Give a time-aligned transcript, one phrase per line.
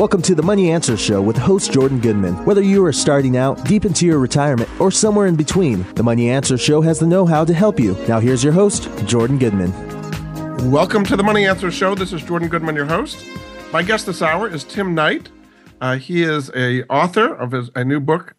[0.00, 2.32] Welcome to the Money Answer Show with host Jordan Goodman.
[2.46, 6.30] Whether you are starting out, deep into your retirement, or somewhere in between, the Money
[6.30, 7.94] Answer Show has the know how to help you.
[8.08, 9.70] Now, here's your host, Jordan Goodman.
[10.70, 11.94] Welcome to the Money Answer Show.
[11.94, 13.22] This is Jordan Goodman, your host.
[13.74, 15.28] My guest this hour is Tim Knight.
[15.82, 18.34] Uh, he is a author of his, a new book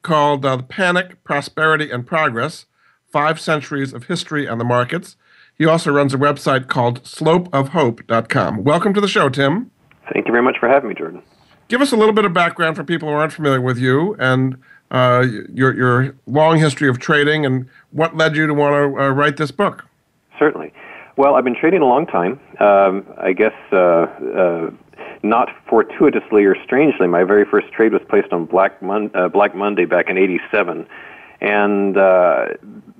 [0.00, 2.64] called uh, Panic, Prosperity, and Progress
[3.04, 5.18] Five Centuries of History and the Markets.
[5.54, 8.64] He also runs a website called slopeofhope.com.
[8.64, 9.70] Welcome to the show, Tim.
[10.12, 11.22] Thank you very much for having me, Jordan.
[11.68, 14.56] Give us a little bit of background for people who aren't familiar with you and
[14.90, 19.08] uh, your, your long history of trading and what led you to want to uh,
[19.10, 19.86] write this book.
[20.38, 20.72] Certainly.
[21.16, 22.40] Well, I've been trading a long time.
[22.58, 24.70] Um, I guess uh, uh
[25.22, 29.54] not fortuitously or strangely, my very first trade was placed on Black, Mon- uh, Black
[29.54, 30.86] Monday back in '87.
[31.42, 32.46] And uh,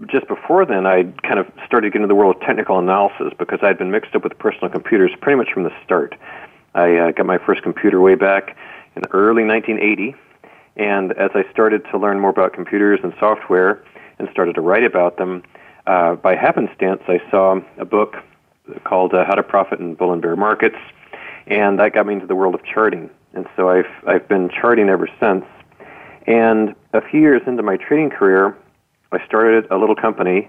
[0.07, 3.59] just before then, I kind of started getting into the world of technical analysis because
[3.63, 6.15] I'd been mixed up with personal computers pretty much from the start.
[6.75, 8.57] I uh, got my first computer way back
[8.97, 10.15] in early 1980,
[10.77, 13.83] and as I started to learn more about computers and software
[14.19, 15.43] and started to write about them,
[15.87, 18.17] uh, by happenstance, I saw a book
[18.85, 20.77] called uh, How to Profit in Bull and Bear Markets,
[21.47, 23.11] and that got me into the world of charting.
[23.35, 25.45] And so I've I've been charting ever since.
[26.27, 28.57] And a few years into my trading career,
[29.13, 30.49] I started a little company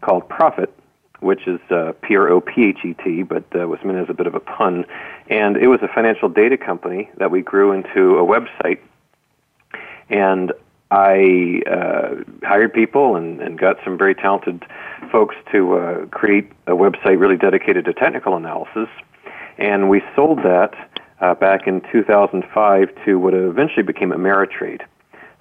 [0.00, 0.72] called Prophet,
[1.20, 4.08] which is uh, P R O P H E T, but uh, was meant as
[4.08, 4.84] a bit of a pun.
[5.28, 8.80] And it was a financial data company that we grew into a website.
[10.08, 10.52] And
[10.90, 12.14] I uh,
[12.46, 14.64] hired people and, and got some very talented
[15.12, 18.88] folks to uh, create a website really dedicated to technical analysis.
[19.58, 20.74] And we sold that
[21.20, 24.82] uh, back in 2005 to what eventually became Ameritrade.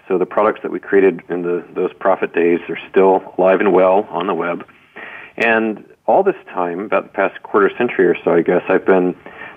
[0.07, 3.73] So the products that we created in the, those Prophet days are still alive and
[3.73, 4.65] well on the web.
[5.37, 9.15] And all this time, about the past quarter century or so, I guess, I've been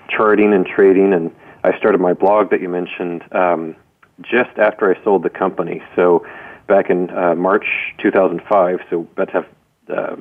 [0.09, 1.31] charting and trading, and
[1.63, 3.75] I started my blog that you mentioned um,
[4.21, 5.81] just after I sold the company.
[5.95, 6.25] So
[6.67, 7.65] back in uh, March
[8.01, 9.45] 2005, so about to have
[9.89, 10.15] uh,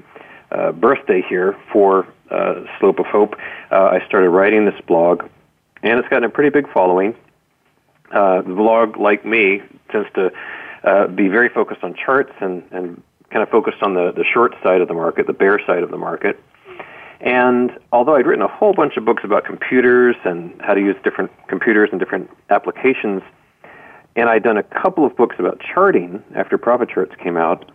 [0.51, 3.35] uh, birthday here for uh, Slope of Hope,
[3.71, 5.29] uh, I started writing this blog,
[5.83, 7.15] and it's gotten a pretty big following.
[8.11, 10.33] Uh, the blog, like me, tends to
[10.85, 14.55] uh, be very focused on charts and, and kind of focused on the, the short
[14.63, 16.41] side of the market, the bear side of the market.
[17.21, 20.97] And although I'd written a whole bunch of books about computers and how to use
[21.05, 23.23] different computers and different applications,
[24.17, 27.71] and I'd done a couple of books about charting after Prophet Charts came out,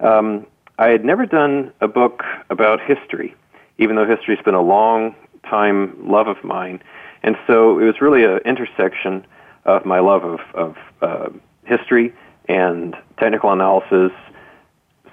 [0.00, 0.46] um,
[0.78, 3.34] I had never done a book about history,
[3.78, 5.14] even though history's been a long
[5.48, 6.82] time love of mine.
[7.22, 9.26] And so it was really an intersection
[9.64, 11.28] of my love of, of uh,
[11.64, 12.14] history
[12.48, 14.12] and technical analysis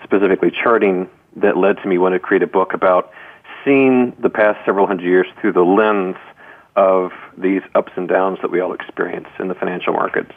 [0.04, 3.12] specifically charting, that led to me wanting to create a book about
[3.66, 6.16] seeing the past several hundred years through the lens
[6.76, 10.32] of these ups and downs that we all experience in the financial markets.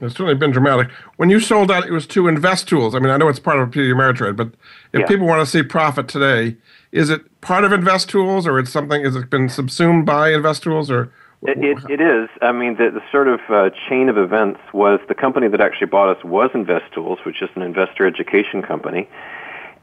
[0.00, 0.90] It's certainly been dramatic.
[1.16, 2.94] When you sold out, it was to Investools.
[2.94, 4.48] I mean, I know it's part of TD Ameritrade, but
[4.92, 5.06] if yeah.
[5.06, 6.56] people want to see Prophet today,
[6.92, 9.02] is it part of Investools, or it's something?
[9.02, 11.12] Is it been subsumed by Investools, or
[11.42, 12.28] it, it, it is.
[12.42, 15.86] I mean, the, the sort of uh, chain of events was the company that actually
[15.86, 19.08] bought us was Investools, which is an investor education company.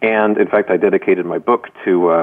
[0.02, 2.14] And in fact, I dedicated my book to uh,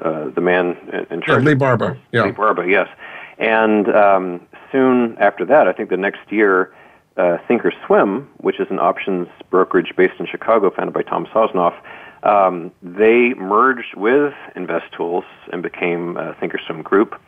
[0.00, 0.76] uh, the man
[1.10, 1.42] in charge.
[1.42, 1.98] Yeah, Lee Barba.
[2.12, 2.24] Yeah.
[2.24, 2.88] Lee Barba, yes.
[3.38, 6.74] And um, soon after that, I think the next year,
[7.16, 11.74] uh, Thinkorswim, which is an options brokerage based in Chicago, founded by Tom Sosnoff,
[12.22, 17.20] um, they merged with Investools and became uh, Thinkorswim Group.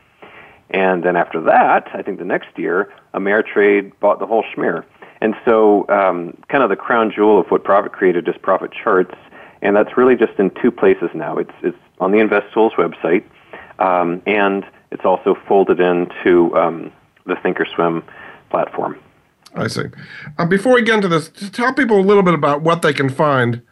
[0.70, 4.84] And then after that, I think the next year, Ameritrade bought the whole schmear.
[5.20, 9.14] And so, um, kind of the crown jewel of what Prophet created is Prophet Charts,
[9.62, 11.38] and that's really just in two places now.
[11.38, 13.24] It's it's on the Investools website,
[13.78, 16.92] um, and it's also folded into um,
[17.26, 18.02] the Thinkorswim
[18.50, 18.98] platform.
[19.54, 19.84] I see.
[20.38, 22.92] Uh, before we get into this, just tell people a little bit about what they
[22.92, 23.62] can find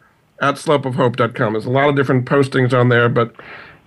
[0.41, 1.53] at slopeofhope.com.
[1.53, 3.35] There's a lot of different postings on there, but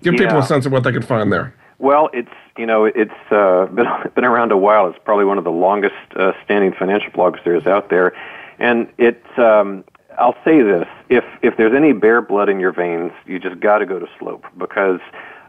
[0.03, 0.21] give yeah.
[0.21, 1.55] people a sense of what they can find there.
[1.78, 4.88] Well, it's you know it's uh, been been around a while.
[4.88, 8.12] It's probably one of the longest uh, standing financial blogs there is out there,
[8.58, 9.23] and it.
[9.38, 9.84] Um,
[10.19, 13.78] I'll say this: if if there's any bear blood in your veins, you just got
[13.78, 15.00] to go to Slope because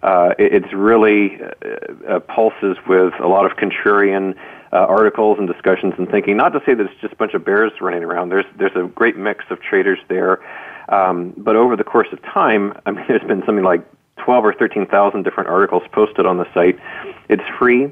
[0.04, 4.36] uh, it, it's really uh, uh, pulses with a lot of contrarian
[4.74, 6.36] uh, articles and discussions and thinking.
[6.36, 8.30] Not to say that it's just a bunch of bears running around.
[8.30, 10.40] There's there's a great mix of traders there.
[10.90, 13.86] Um, but over the course of time, I mean, there's been something like
[14.18, 16.80] 12 or 13,000 different articles posted on the site.
[17.30, 17.92] It's free.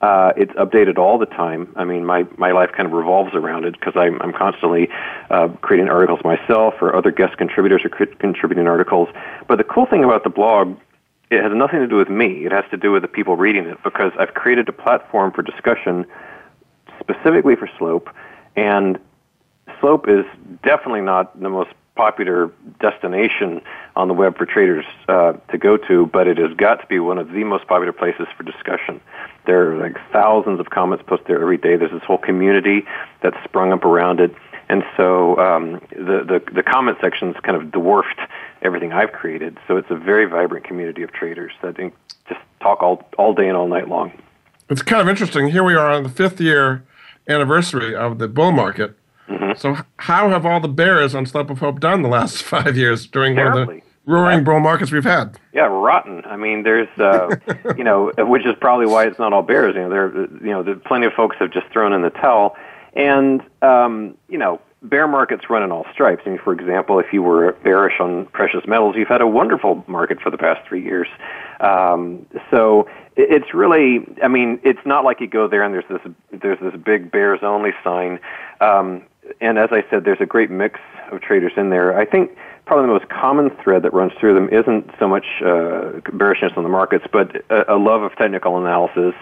[0.00, 1.72] Uh, it's updated all the time.
[1.76, 4.88] I mean, my, my life kind of revolves around it because I'm, I'm constantly
[5.30, 9.08] uh, creating articles myself or other guest contributors are contributing articles.
[9.48, 10.76] But the cool thing about the blog
[11.30, 12.44] it has nothing to do with me.
[12.44, 15.42] It has to do with the people reading it because I've created a platform for
[15.42, 16.06] discussion
[17.00, 18.08] specifically for Slope,
[18.56, 18.98] and
[19.80, 20.24] Slope is
[20.62, 22.50] definitely not the most popular
[22.80, 23.60] destination
[23.94, 26.98] on the web for traders uh, to go to, but it has got to be
[26.98, 29.00] one of the most popular places for discussion.
[29.46, 31.76] There are like thousands of comments posted there every day.
[31.76, 32.84] There's this whole community
[33.22, 34.34] that's sprung up around it.
[34.68, 38.18] And so um, the, the, the comment sections kind of dwarfed
[38.62, 39.58] everything I've created.
[39.68, 43.56] So it's a very vibrant community of traders that just talk all, all day and
[43.56, 44.12] all night long.
[44.70, 45.48] It's kind of interesting.
[45.48, 46.84] Here we are on the fifth year
[47.28, 48.96] anniversary of the bull market.
[49.28, 49.58] Mm-hmm.
[49.58, 53.06] So how have all the bears on Slope of Hope done the last five years
[53.06, 53.66] during Terribly.
[53.66, 55.38] one of the roaring bull markets we've had?
[55.52, 56.24] Yeah, rotten.
[56.26, 57.34] I mean, there's, uh,
[57.76, 59.74] you know, which is probably why it's not all bears.
[59.74, 62.56] You know, there, you know, there, plenty of folks have just thrown in the towel,
[62.94, 66.22] and um, you know, bear markets run in all stripes.
[66.26, 69.82] I mean, for example, if you were bearish on precious metals, you've had a wonderful
[69.88, 71.08] market for the past three years.
[71.60, 72.86] Um, so
[73.16, 76.00] it's really, I mean, it's not like you go there and there's this
[76.42, 78.20] there's this big bears only sign.
[78.60, 79.02] Um,
[79.40, 80.80] and as I said, there's a great mix
[81.10, 81.98] of traders in there.
[81.98, 82.36] I think
[82.66, 86.62] probably the most common thread that runs through them isn't so much uh, bearishness on
[86.62, 89.14] the markets, but a, a love of technical analysis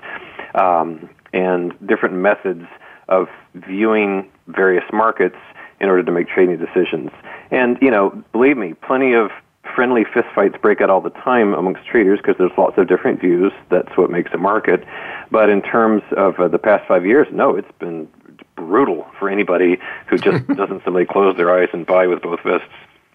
[0.54, 2.64] um, and different methods
[3.08, 5.36] of viewing various markets
[5.80, 7.10] in order to make trading decisions.
[7.50, 9.30] And you know, believe me, plenty of
[9.74, 13.52] friendly fistfights break out all the time amongst traders because there's lots of different views.
[13.70, 14.84] That's what makes a market.
[15.30, 18.08] But in terms of uh, the past five years, no, it's been
[18.56, 19.78] brutal for anybody
[20.08, 22.68] who just doesn't simply close their eyes and buy with both fists.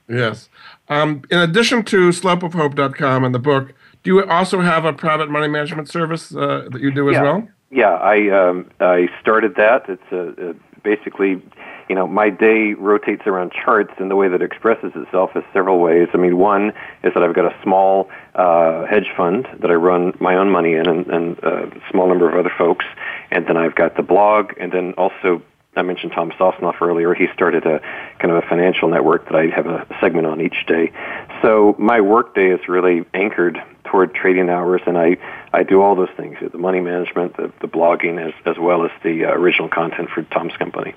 [0.09, 0.49] Yes.
[0.87, 3.73] Um, in addition to slopeofhope.com and the book,
[4.03, 7.21] do you also have a private money management service uh, that you do as yeah.
[7.21, 7.47] well?
[7.69, 9.89] Yeah, I um, I started that.
[9.89, 10.55] It's a, a
[10.87, 11.41] basically,
[11.89, 15.43] you know, my day rotates around charts, and the way that it expresses itself is
[15.51, 16.07] several ways.
[16.13, 16.69] I mean, one
[17.03, 20.73] is that I've got a small uh, hedge fund that I run my own money
[20.75, 22.85] in, and, and a small number of other folks,
[23.31, 25.41] and then I've got the blog, and then also
[25.75, 27.13] I mentioned Tom Sosnoff earlier.
[27.13, 27.79] He started a
[28.19, 30.91] kind of a financial network that I have a segment on each day.
[31.41, 35.17] So my work day is really anchored toward trading hours, and I,
[35.53, 38.91] I do all those things, the money management, the, the blogging, as, as well as
[39.03, 40.93] the uh, original content for Tom's company.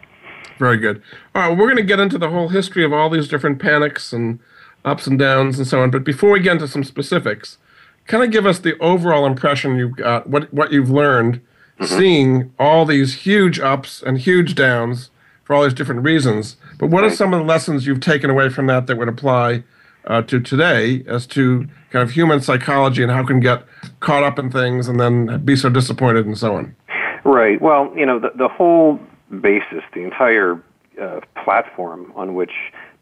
[0.59, 1.03] Very good.
[1.35, 3.61] All right, well, we're going to get into the whole history of all these different
[3.61, 4.39] panics and
[4.85, 5.91] ups and downs and so on.
[5.91, 7.59] But before we get into some specifics,
[8.07, 11.41] kind of give us the overall impression you've got, what, what you've learned
[11.81, 11.85] mm-hmm.
[11.85, 15.11] seeing all these huge ups and huge downs
[15.45, 16.57] for all these different reasons.
[16.79, 19.65] But what are some of the lessons you've taken away from that that would apply
[20.07, 23.65] uh, to today as to kind of human psychology and how can get
[24.01, 26.75] caught up in things and then be so disappointed and so on.
[27.25, 27.61] Right.
[27.61, 28.99] Well, you know, the, the whole
[29.41, 30.63] basis, the entire
[31.01, 32.53] uh, platform on which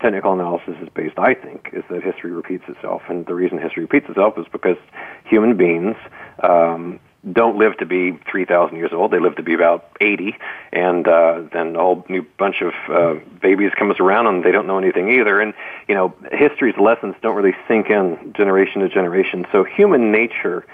[0.00, 3.02] technical analysis is based, I think, is that history repeats itself.
[3.08, 4.76] And the reason history repeats itself is because
[5.24, 5.96] human beings
[6.42, 7.00] um,
[7.30, 9.10] don't live to be 3,000 years old.
[9.10, 10.36] They live to be about 80.
[10.72, 14.66] And uh, then a whole new bunch of uh, babies comes around and they don't
[14.66, 15.40] know anything either.
[15.40, 15.52] And,
[15.88, 19.46] you know, history's lessons don't really sink in generation to generation.
[19.50, 20.64] So human nature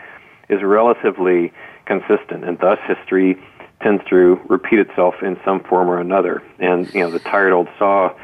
[0.49, 1.53] is relatively
[1.87, 2.45] consistent.
[2.45, 3.39] And thus history
[3.81, 6.43] tends to repeat itself in some form or another.
[6.59, 8.15] And, you know, the tired old saw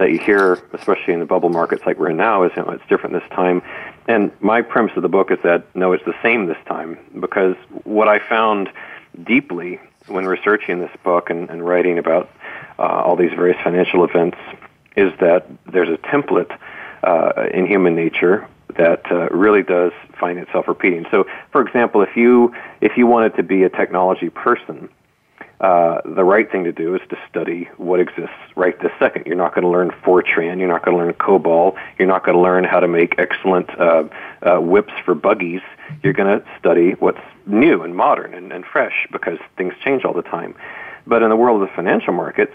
[0.00, 2.70] that you hear, especially in the bubble markets like we're in now, is you know,
[2.70, 3.60] it's different this time.
[4.08, 7.56] And my premise of the book is that no, it's the same this time because
[7.84, 8.70] what I found
[9.22, 12.30] deeply when researching this book and, and writing about
[12.78, 14.38] uh, all these various financial events
[14.96, 16.56] is that there's a template
[17.02, 21.06] uh, in human nature that uh, really does find itself repeating.
[21.10, 24.88] So, for example, if you if you wanted to be a technology person,
[25.60, 29.19] uh, the right thing to do is to study what exists right this second.
[29.40, 30.58] You're not going to learn Fortran.
[30.58, 31.74] You're not going to learn COBOL.
[31.98, 34.04] You're not going to learn how to make excellent uh,
[34.42, 35.62] uh, whips for buggies.
[36.02, 40.12] You're going to study what's new and modern and, and fresh because things change all
[40.12, 40.54] the time.
[41.06, 42.54] But in the world of the financial markets,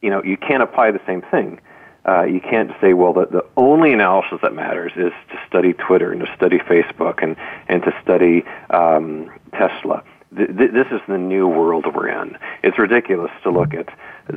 [0.00, 1.60] you know, you can't apply the same thing.
[2.06, 6.12] Uh, you can't say, well, the, the only analysis that matters is to study Twitter
[6.12, 7.34] and to study Facebook and,
[7.66, 10.04] and to study um, Tesla
[10.36, 12.36] th- this is the new world we're in.
[12.62, 13.88] It's ridiculous to look at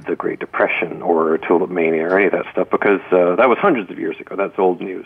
[0.02, 3.58] the Great Depression or tulip mania or any of that stuff because uh, that was
[3.58, 4.36] hundreds of years ago.
[4.36, 5.06] That's old news.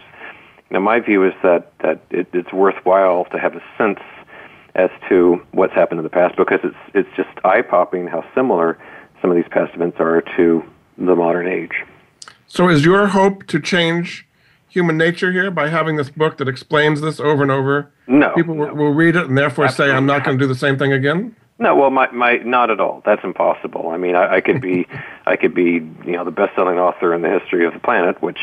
[0.72, 4.00] Now, my view is that that it, it's worthwhile to have a sense
[4.76, 8.78] as to what's happened in the past because it's it's just eye popping how similar
[9.22, 10.64] some of these past events are to
[10.98, 11.84] the modern age.
[12.48, 14.28] So, is your hope to change
[14.70, 17.92] human nature here by having this book that explains this over and over?
[18.08, 18.34] No.
[18.36, 18.74] People no.
[18.74, 19.94] will read it and therefore Absolutely.
[19.94, 21.36] say, I'm not going to do the same thing again?
[21.60, 23.02] No, well, my, my, not at all.
[23.06, 23.90] That's impossible.
[23.90, 24.88] I mean, I, I could be,
[25.26, 25.74] I could be,
[26.06, 28.40] you know, the best-selling author in the history of the planet, which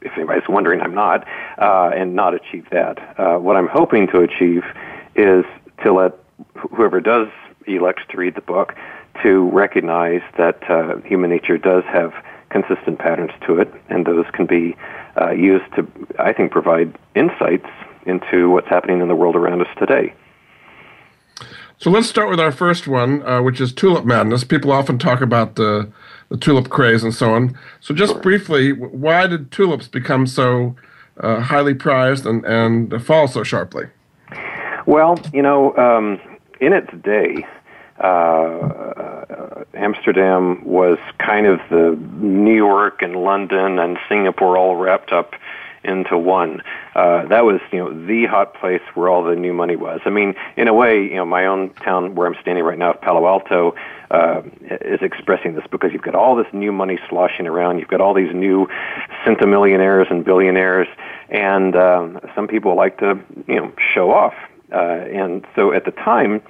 [0.00, 1.26] if anybody's wondering, I'm not,
[1.58, 3.18] uh, and not achieve that.
[3.18, 4.64] Uh, what I'm hoping to achieve
[5.14, 5.44] is
[5.82, 6.12] to let
[6.56, 7.28] whoever does
[7.66, 8.74] elect to read the book
[9.22, 12.12] to recognize that uh, human nature does have
[12.50, 14.76] consistent patterns to it, and those can be
[15.20, 15.86] uh, used to,
[16.18, 17.66] I think, provide insights
[18.04, 20.14] into what's happening in the world around us today.
[21.78, 24.44] So let's start with our first one, uh, which is tulip madness.
[24.44, 25.90] People often talk about the,
[26.30, 27.56] the tulip craze and so on.
[27.80, 30.74] So just briefly, why did tulips become so
[31.20, 33.86] uh, highly prized and, and fall so sharply?
[34.86, 36.18] Well, you know, um,
[36.60, 37.46] in its day,
[38.00, 45.34] uh, Amsterdam was kind of the New York and London and Singapore all wrapped up
[45.86, 46.62] into one.
[46.94, 50.00] Uh, that was, you know, the hot place where all the new money was.
[50.04, 52.92] I mean, in a way, you know, my own town where I'm standing right now,
[52.92, 53.74] Palo Alto,
[54.10, 57.78] uh, is expressing this because you've got all this new money sloshing around.
[57.78, 58.68] You've got all these new
[59.24, 60.88] centimillionaires and billionaires,
[61.28, 64.34] and um, some people like to, you know, show off.
[64.72, 66.42] Uh, and so at the time,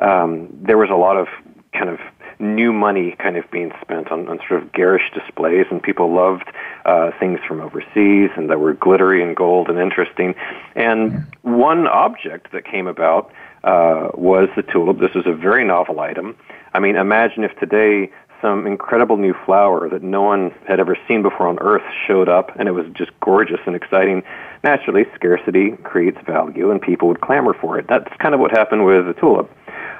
[0.00, 1.28] um, there was a lot of
[1.72, 1.98] kind of
[2.40, 6.48] new money kind of being spent on, on sort of garish displays, and people loved
[6.84, 10.34] uh, things from overseas and that were glittery and gold and interesting.
[10.74, 13.32] And one object that came about
[13.64, 15.00] uh, was the tulip.
[15.00, 16.36] This was a very novel item.
[16.72, 21.22] I mean, imagine if today some incredible new flower that no one had ever seen
[21.22, 24.22] before on Earth showed up, and it was just gorgeous and exciting.
[24.62, 27.86] Naturally, scarcity creates value, and people would clamor for it.
[27.88, 29.50] That's kind of what happened with the tulip.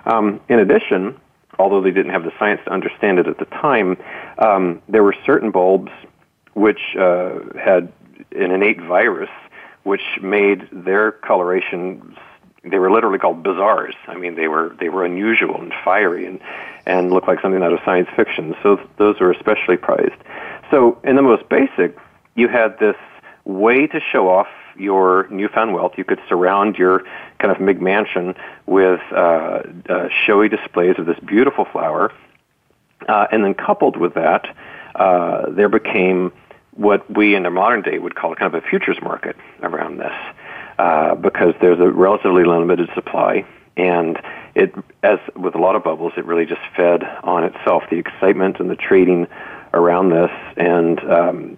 [0.07, 1.18] Um, in addition,
[1.59, 3.97] although they didn't have the science to understand it at the time,
[4.38, 5.93] um, there were certain bulbs
[6.55, 7.93] which uh, had
[8.33, 9.31] an innate virus
[9.85, 12.17] which made their coloration
[12.65, 13.95] they were literally called bizarres.
[14.07, 16.41] I mean, they were they were unusual and fiery and
[16.87, 18.55] and looked like something out of science fiction.
[18.62, 20.21] So those were especially prized.
[20.71, 21.97] So in the most basic,
[22.35, 22.97] you had this
[23.49, 25.93] way to show off your newfound wealth.
[25.97, 27.02] You could surround your
[27.40, 28.37] kind of McMansion
[28.67, 32.12] with uh, uh, showy displays of this beautiful flower,
[33.09, 34.55] uh, and then coupled with that,
[34.95, 36.33] uh, there became
[36.73, 40.12] what we in the modern day would call kind of a futures market around this,
[40.78, 43.45] uh, because there's a relatively limited supply,
[43.76, 44.21] and
[44.55, 47.83] it, as with a lot of bubbles, it really just fed on itself.
[47.90, 49.26] The excitement and the trading
[49.73, 51.57] around this, and um,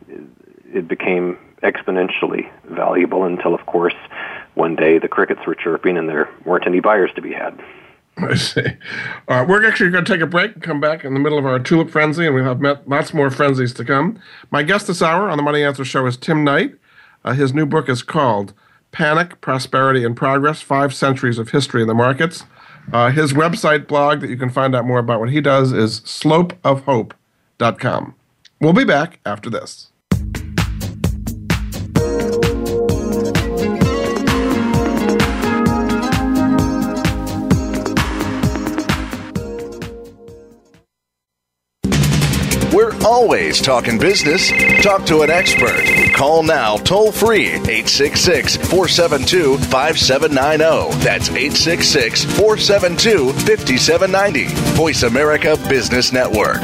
[0.72, 3.94] it became exponentially valuable until, of course,
[4.54, 7.58] one day the crickets were chirping and there weren't any buyers to be had.
[8.18, 8.66] I see.
[9.28, 11.46] Uh, we're actually going to take a break and come back in the middle of
[11.46, 14.20] our tulip frenzy, and we'll have lots more frenzies to come.
[14.50, 16.74] My guest this hour on the Money Answer Show is Tim Knight.
[17.24, 18.52] Uh, his new book is called
[18.92, 22.44] Panic, Prosperity, and Progress Five Centuries of History in the Markets.
[22.92, 26.00] Uh, his website blog that you can find out more about what he does is
[26.00, 28.14] slopeofhope.com.
[28.60, 29.89] We'll be back after this.
[43.20, 44.50] Always talking business.
[44.82, 45.84] Talk to an expert.
[46.14, 51.04] Call now toll free 866 472 5790.
[51.04, 54.46] That's 866 472 5790.
[54.74, 56.60] Voice America Business Network.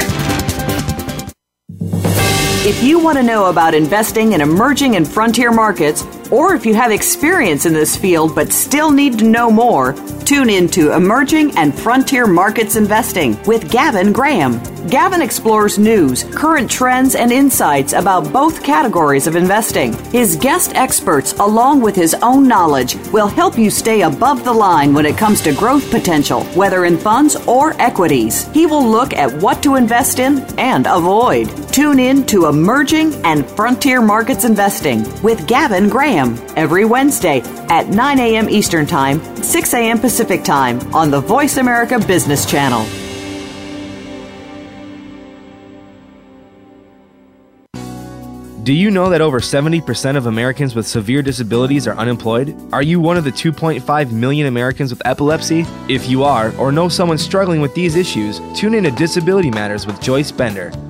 [2.69, 6.75] If you want to know about investing in emerging and frontier markets, or if you
[6.75, 9.93] have experience in this field but still need to know more,
[10.25, 14.61] tune in to Emerging and Frontier Markets Investing with Gavin Graham.
[14.89, 19.93] Gavin explores news, current trends, and insights about both categories of investing.
[20.11, 24.95] His guest experts, along with his own knowledge, will help you stay above the line
[24.95, 28.47] when it comes to growth potential, whether in funds or equities.
[28.53, 31.49] He will look at what to invest in and avoid.
[31.73, 38.21] Tune in to Emerging and Frontier Markets Investing with Gavin Graham every Wednesday at 9
[38.21, 38.49] a.m.
[38.49, 39.99] Eastern Time, 6 a.m.
[39.99, 42.87] Pacific Time on the Voice America Business Channel.
[48.67, 52.53] Do you know that over 70% of Americans with severe disabilities are unemployed?
[52.73, 55.65] Are you one of the 2.5 million Americans with epilepsy?
[55.89, 59.87] If you are, or know someone struggling with these issues, tune in to Disability Matters
[59.87, 60.73] with Joyce Bender.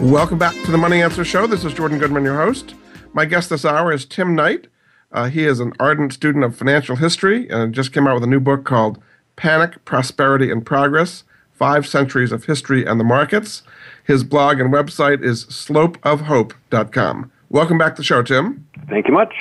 [0.00, 1.46] Welcome back to the Money Answer Show.
[1.46, 2.74] This is Jordan Goodman, your host.
[3.12, 4.66] My guest this hour is Tim Knight.
[5.12, 8.28] Uh, he is an ardent student of financial history and just came out with a
[8.28, 9.00] new book called
[9.36, 13.62] Panic, Prosperity, and Progress Five Centuries of History and the Markets.
[14.02, 17.32] His blog and website is slopeofhope.com.
[17.48, 18.66] Welcome back to the show, Tim.
[18.88, 19.34] Thank you much.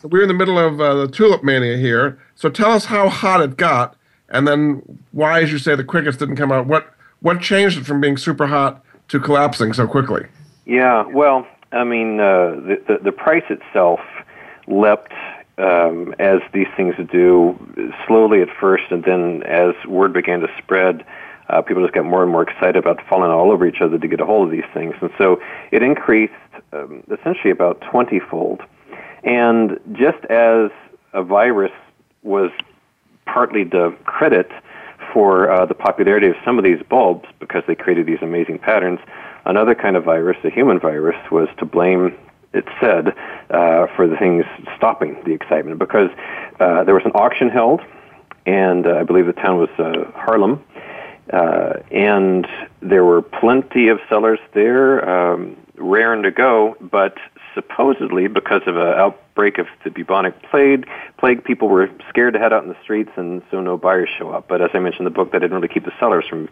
[0.00, 2.18] So we're in the middle of uh, the tulip mania here.
[2.34, 3.96] So tell us how hot it got,
[4.28, 4.82] and then
[5.12, 6.66] why, as you say, the crickets didn't come out.
[6.66, 10.26] What what changed it from being super hot to collapsing so quickly?
[10.66, 14.00] Yeah, well, I mean, uh, the, the the price itself
[14.66, 15.12] leapt
[15.58, 17.56] um, as these things do,
[18.06, 21.04] slowly at first, and then as word began to spread
[21.52, 24.08] uh, people just got more and more excited about falling all over each other to
[24.08, 24.94] get a hold of these things.
[25.00, 25.40] And so
[25.70, 26.32] it increased
[26.72, 28.62] um, essentially about 20 fold.
[29.22, 30.70] And just as
[31.12, 31.72] a virus
[32.22, 32.50] was
[33.26, 34.50] partly the credit
[35.12, 39.00] for uh, the popularity of some of these bulbs because they created these amazing patterns,
[39.44, 42.16] another kind of virus, the human virus, was to blame
[42.52, 43.08] it said,
[43.50, 44.44] uh, for the things
[44.76, 46.10] stopping the excitement because
[46.60, 47.80] uh, there was an auction held,
[48.46, 50.60] and uh, I believe the town was uh, Haarlem,
[51.32, 52.46] uh, and
[52.80, 57.16] there were plenty of sellers there, um, and to go, but
[57.54, 62.52] supposedly because of an outbreak of the bubonic plague, plague people were scared to head
[62.52, 64.48] out in the streets, and so no buyers show up.
[64.48, 66.48] But as I mentioned in the book, that didn't really keep the sellers from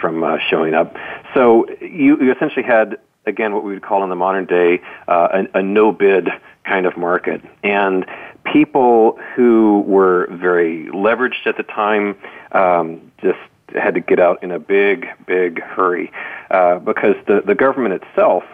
[0.00, 0.96] from uh, showing up.
[1.34, 5.44] So you, you essentially had again what we would call in the modern day uh,
[5.54, 6.28] a, a no bid
[6.64, 8.06] kind of market, and
[8.44, 12.16] people who were very leveraged at the time
[12.52, 13.38] um, just
[13.74, 16.12] had to get out in a big, big hurry
[16.50, 18.44] uh, because the, the government itself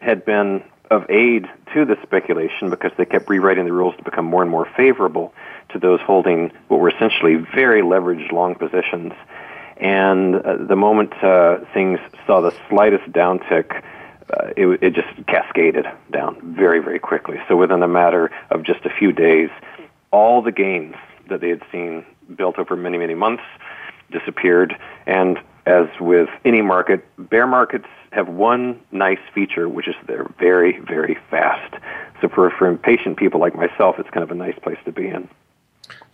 [0.00, 4.26] had been of aid to the speculation because they kept rewriting the rules to become
[4.26, 5.32] more and more favorable
[5.70, 9.12] to those holding what were essentially very leveraged long positions.
[9.78, 13.82] And uh, the moment uh, things saw the slightest downtick,
[14.30, 17.38] uh, it, it just cascaded down very, very quickly.
[17.48, 19.48] So within a matter of just a few days,
[20.10, 20.94] all the gains
[21.30, 22.04] that they had seen
[22.36, 23.42] built over many, many months
[24.10, 24.76] disappeared.
[25.06, 30.78] And as with any market, bear markets have one nice feature, which is they're very,
[30.80, 31.74] very fast.
[32.20, 35.08] So for, for impatient people like myself, it's kind of a nice place to be
[35.08, 35.28] in.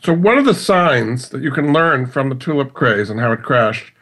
[0.00, 3.32] So, what are the signs that you can learn from the tulip craze and how
[3.32, 3.92] it crashed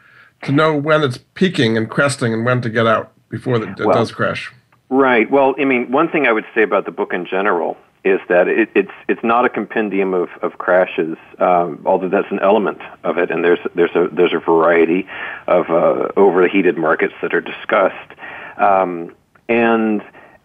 [0.43, 3.85] to know when it's peaking and cresting and when to get out before it, it
[3.85, 4.53] well, does crash?
[4.89, 5.29] Right.
[5.29, 8.47] Well, I mean, one thing I would say about the book in general is that
[8.47, 13.17] it, it's it's not a compendium of, of crashes, um, although that's an element of
[13.17, 15.07] it, and there's there's a there's a variety
[15.47, 18.11] of uh, overheated markets that are discussed,
[18.57, 19.15] um,
[19.49, 20.01] and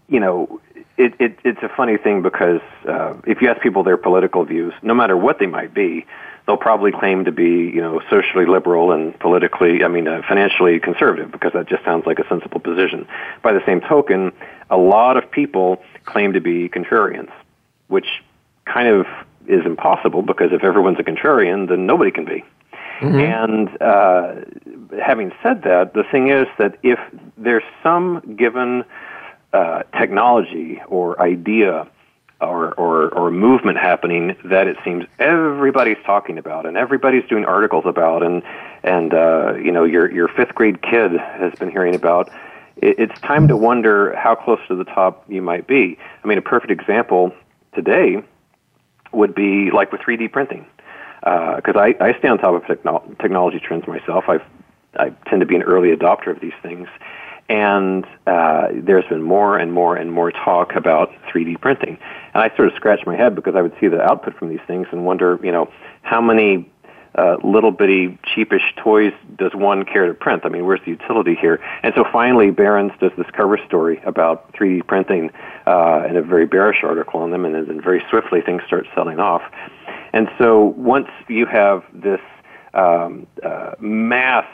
[0.08, 0.60] you know.
[0.98, 4.74] It, it, it's a funny thing because uh, if you ask people their political views,
[4.82, 6.06] no matter what they might be,
[6.46, 10.78] they'll probably claim to be, you know, socially liberal and politically, I mean, uh, financially
[10.80, 13.08] conservative because that just sounds like a sensible position.
[13.42, 14.32] By the same token,
[14.70, 17.32] a lot of people claim to be contrarians
[17.92, 18.22] which
[18.64, 19.06] kind of
[19.46, 22.44] is impossible because if everyone's a contrarian, then nobody can be.
[23.00, 23.18] Mm-hmm.
[23.18, 26.98] And uh, having said that, the thing is that if
[27.36, 28.84] there's some given
[29.52, 31.88] uh, technology or idea
[32.40, 37.84] or, or, or movement happening that it seems everybody's talking about and everybody's doing articles
[37.86, 38.42] about and
[38.82, 42.32] and uh, you know your your fifth grade kid has been hearing about
[42.76, 45.96] it, it's time to wonder how close to the top you might be.
[46.24, 47.32] I mean, a perfect example
[47.74, 48.22] today
[49.12, 50.66] would be like with 3D printing.
[51.20, 54.24] Because uh, I, I stay on top of techno- technology trends myself.
[54.28, 54.42] I've,
[54.98, 56.88] I tend to be an early adopter of these things.
[57.48, 61.98] And uh, there's been more and more and more talk about 3D printing.
[62.34, 64.60] And I sort of scratch my head because I would see the output from these
[64.66, 65.70] things and wonder, you know,
[66.02, 66.71] how many
[67.14, 70.42] uh, little bitty cheapish toys does one care to print?
[70.44, 71.60] I mean, where's the utility here?
[71.82, 75.30] And so finally, Barron's does this cover story about 3D printing
[75.66, 79.18] uh, in a very bearish article on them, and then very swiftly things start selling
[79.18, 79.42] off.
[80.12, 82.20] And so once you have this
[82.74, 84.46] um, uh, mass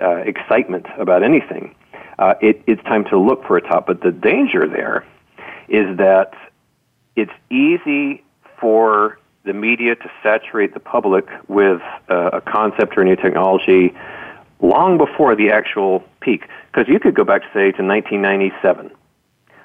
[0.00, 1.74] uh, excitement about anything,
[2.18, 3.86] uh, it, it's time to look for a top.
[3.86, 5.04] But the danger there
[5.68, 6.34] is that
[7.16, 8.22] it's easy
[8.60, 13.94] for the media to saturate the public with uh, a concept or a new technology
[14.60, 16.48] long before the actual peak.
[16.72, 18.90] Because you could go back, say, to 1997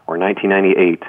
[0.08, 1.04] or 1998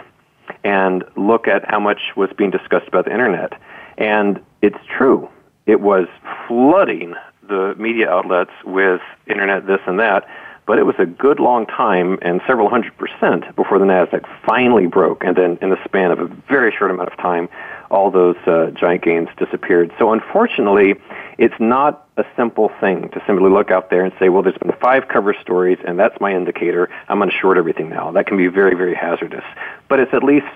[0.64, 3.52] and look at how much was being discussed about the internet.
[3.98, 5.28] And it's true.
[5.66, 6.06] It was
[6.46, 7.14] flooding
[7.48, 10.26] the media outlets with internet this and that,
[10.66, 14.87] but it was a good long time and several hundred percent before the Nasdaq finally
[14.87, 17.48] broke, and then in the span of a very short amount of time,
[17.90, 19.92] all those uh, giant gains disappeared.
[19.98, 20.94] So unfortunately,
[21.38, 24.72] it's not a simple thing to simply look out there and say, well, there's been
[24.81, 26.88] five cover stories, and that's my indicator.
[27.09, 28.12] I'm going to short everything now.
[28.12, 29.44] That can be very, very hazardous,
[29.88, 30.46] but it's at least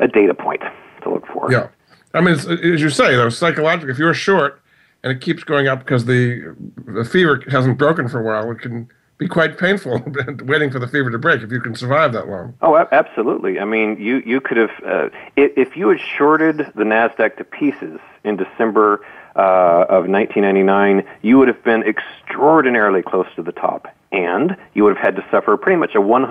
[0.00, 0.62] a data point
[1.02, 1.50] to look for.
[1.52, 1.68] Yeah.
[2.12, 4.60] I mean, as you say, though, psychologically, if you're short
[5.02, 6.56] and it keeps going up because the
[6.86, 8.88] the fever hasn't broken for a while, it can
[9.24, 10.02] be quite painful
[10.44, 12.54] waiting for the fever to break if you can survive that long.
[12.60, 13.58] Oh, absolutely.
[13.58, 17.98] I mean, you you could have uh, if you had shorted the Nasdaq to pieces
[18.22, 19.00] in December
[19.34, 24.94] uh, of 1999, you would have been extraordinarily close to the top, and you would
[24.94, 26.28] have had to suffer pretty much a 100%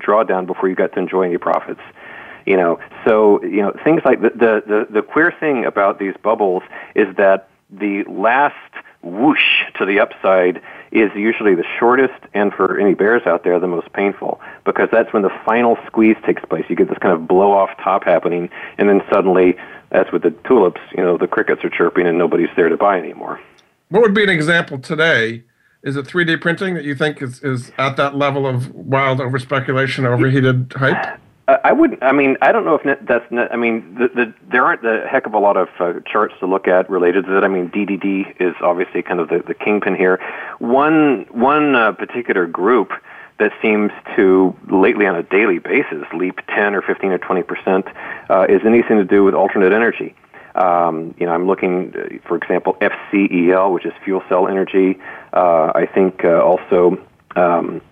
[0.00, 1.82] drawdown before you got to enjoy any profits.
[2.46, 6.14] You know, so you know things like the the the, the queer thing about these
[6.22, 6.62] bubbles
[6.94, 8.54] is that the last
[9.02, 13.66] whoosh to the upside is usually the shortest and for any bears out there the
[13.66, 16.64] most painful because that's when the final squeeze takes place.
[16.68, 19.56] You get this kind of blow off top happening and then suddenly
[19.92, 22.98] as with the tulips you know the crickets are chirping and nobody's there to buy
[22.98, 23.40] anymore.
[23.88, 25.44] What would be an example today?
[25.82, 29.38] Is it 3d printing that you think is, is at that level of wild over
[29.38, 32.02] speculation overheated hype I wouldn't.
[32.02, 33.24] I mean, I don't know if that's.
[33.30, 36.46] I mean, the, the, there aren't a heck of a lot of uh, charts to
[36.46, 37.44] look at related to that.
[37.44, 40.18] I mean, DDD is obviously kind of the, the kingpin here.
[40.58, 42.90] One one uh, particular group
[43.38, 47.86] that seems to lately on a daily basis leap 10 or 15 or 20 percent
[48.28, 50.16] uh, is anything to do with alternate energy.
[50.56, 54.98] Um, you know, I'm looking, uh, for example, FCEL, which is fuel cell energy.
[55.32, 56.98] Uh, I think uh, also.
[57.36, 57.82] Um,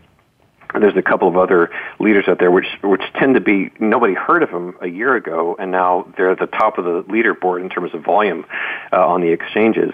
[0.80, 4.42] there's a couple of other leaders out there which which tend to be nobody heard
[4.42, 7.68] of them a year ago and now they're at the top of the leaderboard in
[7.68, 8.44] terms of volume
[8.92, 9.92] uh, on the exchanges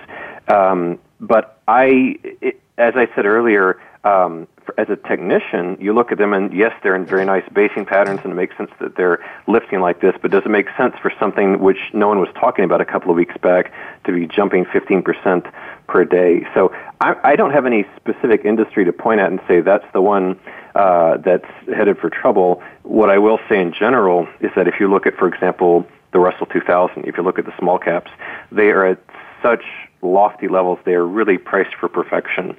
[0.49, 6.19] um, but I it, as I said earlier um, as a technician, you look at
[6.19, 9.25] them and yes, they're in very nice basing patterns, and it makes sense that they're
[9.47, 10.15] lifting like this.
[10.21, 13.11] But does it make sense for something which no one was talking about a couple
[13.11, 13.73] of weeks back
[14.05, 15.53] to be jumping 15%
[15.91, 16.47] per day?
[16.55, 20.01] So I, I don't have any specific industry to point at and say that's the
[20.01, 20.39] one
[20.75, 22.63] uh, that's headed for trouble.
[22.85, 26.21] What I will say in general is that if you look at, for example, the
[26.21, 28.11] Russell 2000, if you look at the small caps,
[28.53, 28.99] they are at
[29.43, 29.65] such
[30.03, 30.79] lofty levels.
[30.85, 32.57] They are really priced for perfection.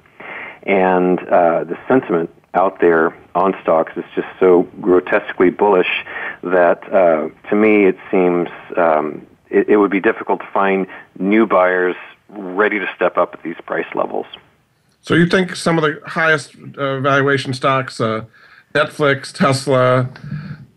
[0.64, 6.04] And uh, the sentiment out there on stocks is just so grotesquely bullish
[6.42, 10.86] that uh, to me it seems um, it, it would be difficult to find
[11.18, 11.96] new buyers
[12.32, 14.26] ready to step up at these price levels.
[15.00, 18.24] So you think some of the highest uh, valuation stocks, uh,
[18.74, 20.08] Netflix, Tesla,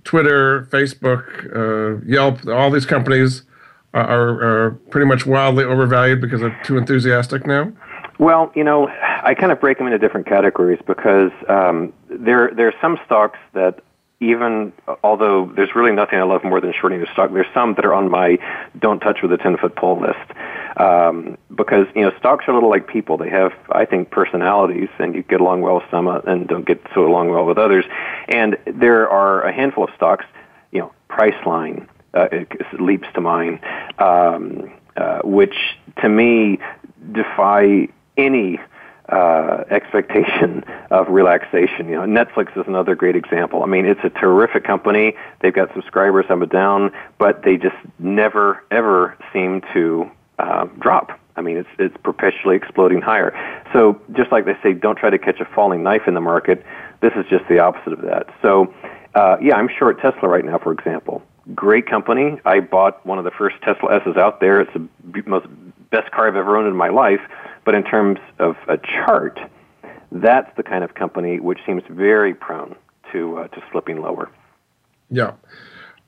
[0.04, 3.44] Twitter, Facebook, uh, Yelp, all these companies
[3.94, 7.72] are, are, pretty much wildly overvalued because they're too enthusiastic now?
[8.20, 8.89] Well, you know,
[9.24, 13.39] I kind of break them into different categories because um, there there are some stocks
[13.54, 13.82] that
[14.20, 14.72] even
[15.04, 17.94] although there's really nothing I love more than shorting a stock, there's some that are
[17.94, 18.38] on my
[18.80, 20.32] don't touch with a 10 foot pole list.
[20.78, 23.18] Um, because, you know, stocks are a little like people.
[23.18, 26.66] They have, I think, personalities, and you get along well with some uh, and don't
[26.66, 27.86] get so along well with others.
[28.28, 30.26] And there are a handful of stocks,
[30.72, 33.60] you know, Priceline uh, it leaps to mind,
[34.00, 35.56] um, uh, which
[36.02, 36.60] to me
[37.12, 38.60] defy any
[39.10, 41.90] uh, expectation of relaxation.
[41.90, 43.62] You know, Netflix is another great example.
[43.62, 45.14] I mean, it's a terrific company.
[45.42, 51.19] They've got subscribers up and down, but they just never ever seem to uh, drop.
[51.36, 53.34] I mean, it's it's perpetually exploding higher.
[53.74, 56.65] So just like they say, don't try to catch a falling knife in the market.
[57.02, 58.28] This is just the opposite of that.
[58.41, 58.74] So,
[59.15, 61.21] uh, yeah, I'm short Tesla right now, for example.
[61.54, 62.39] Great company.
[62.45, 64.62] I bought one of the first Tesla S's out there.
[64.62, 64.88] It's the
[65.26, 65.48] most
[65.91, 67.21] best car I've ever owned in my life.
[67.65, 69.39] But in terms of a chart,
[70.12, 72.76] that's the kind of company which seems very prone
[73.12, 74.30] to uh, to slipping lower.
[75.10, 75.34] Yeah.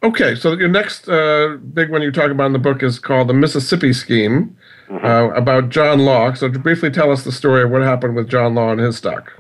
[0.04, 3.28] Okay, so your next uh, big one you talk about in the book is called
[3.28, 4.56] the Mississippi Scheme,
[4.88, 5.04] mm-hmm.
[5.04, 6.34] uh, about John Law.
[6.34, 9.34] So, briefly tell us the story of what happened with John Law and his stock.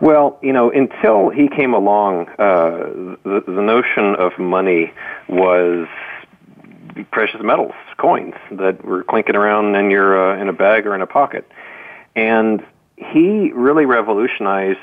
[0.00, 4.92] Well, you know, until he came along, uh, the, the notion of money
[5.28, 5.88] was
[7.10, 11.02] precious metals, coins that were clinking around in your uh, in a bag or in
[11.02, 11.50] a pocket,
[12.14, 12.64] and
[12.96, 14.78] he really revolutionized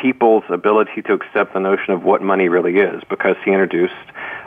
[0.00, 3.94] people's ability to accept the notion of what money really is because he introduced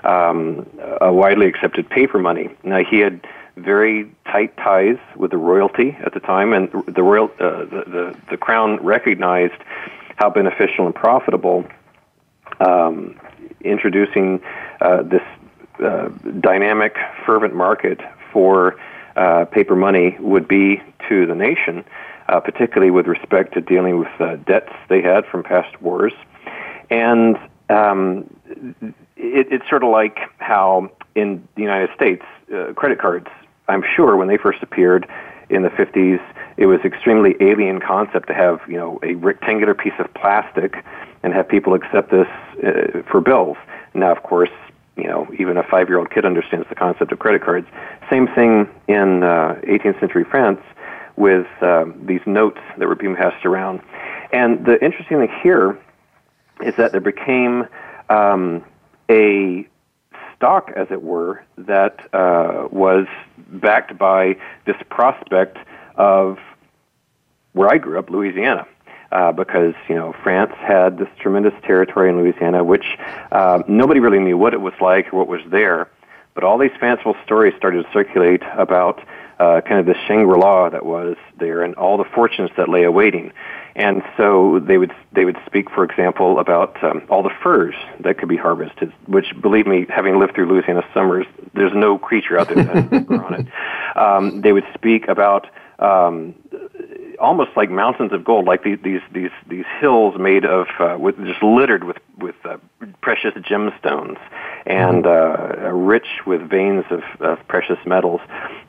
[0.04, 0.68] um,
[1.02, 2.50] a widely accepted paper money.
[2.64, 7.32] Now, he had very tight ties with the royalty at the time, and the royal
[7.40, 9.62] uh, the, the the crown recognized
[10.16, 11.66] how beneficial and profitable
[12.60, 13.20] um,
[13.62, 14.42] introducing
[14.82, 15.22] uh, this
[15.84, 18.00] uh, dynamic, fervent market
[18.32, 18.76] for
[19.16, 21.84] uh, paper money would be to the nation,
[22.30, 26.14] uh, particularly with respect to dealing with uh, debts they had from past wars.
[26.90, 27.38] And
[27.70, 28.30] um,
[29.16, 33.28] it, it's sort of like how in the United States, uh, credit cards,
[33.68, 35.08] I'm sure when they first appeared
[35.50, 36.22] in the 50s,
[36.58, 40.84] it was extremely alien concept to have, you know, a rectangular piece of plastic
[41.24, 42.28] and have people accept this
[42.64, 43.58] uh, for bills.
[43.94, 44.50] Now, of course,
[44.96, 47.68] you know, even a five-year-old kid understands the concept of credit cards.
[48.10, 50.60] Same thing in uh, 18th century France
[51.16, 53.82] with um, these notes that were being passed around.
[54.32, 55.80] And the interesting thing here
[56.62, 57.68] is that there became
[58.10, 58.64] um,
[59.10, 59.68] a
[60.36, 63.06] stock, as it were, that uh, was
[63.38, 65.58] backed by this prospect
[65.96, 66.38] of
[67.54, 68.68] where I grew up, Louisiana.
[69.12, 72.98] Uh, because you know France had this tremendous territory in Louisiana, which
[73.32, 75.88] uh, nobody really knew what it was like or what was there.
[76.34, 79.04] But all these fanciful stories started to circulate about
[79.44, 83.34] uh, kind of the Shangri-La that was there and all the fortunes that lay awaiting.
[83.76, 88.20] And so they would they would speak, for example, about um, all the furs that
[88.20, 88.94] could be harvested.
[89.08, 93.34] Which, believe me, having lived through Louisiana summers, there's no creature out there that on
[93.42, 93.98] it.
[93.98, 95.48] Um, they would speak about
[95.80, 96.36] um,
[97.24, 101.18] almost like mountains of gold, like these these these, these hills made of uh, with
[101.26, 102.58] just littered with with uh,
[103.02, 104.20] precious gemstones
[104.66, 108.22] and uh, rich with veins of, of precious metals.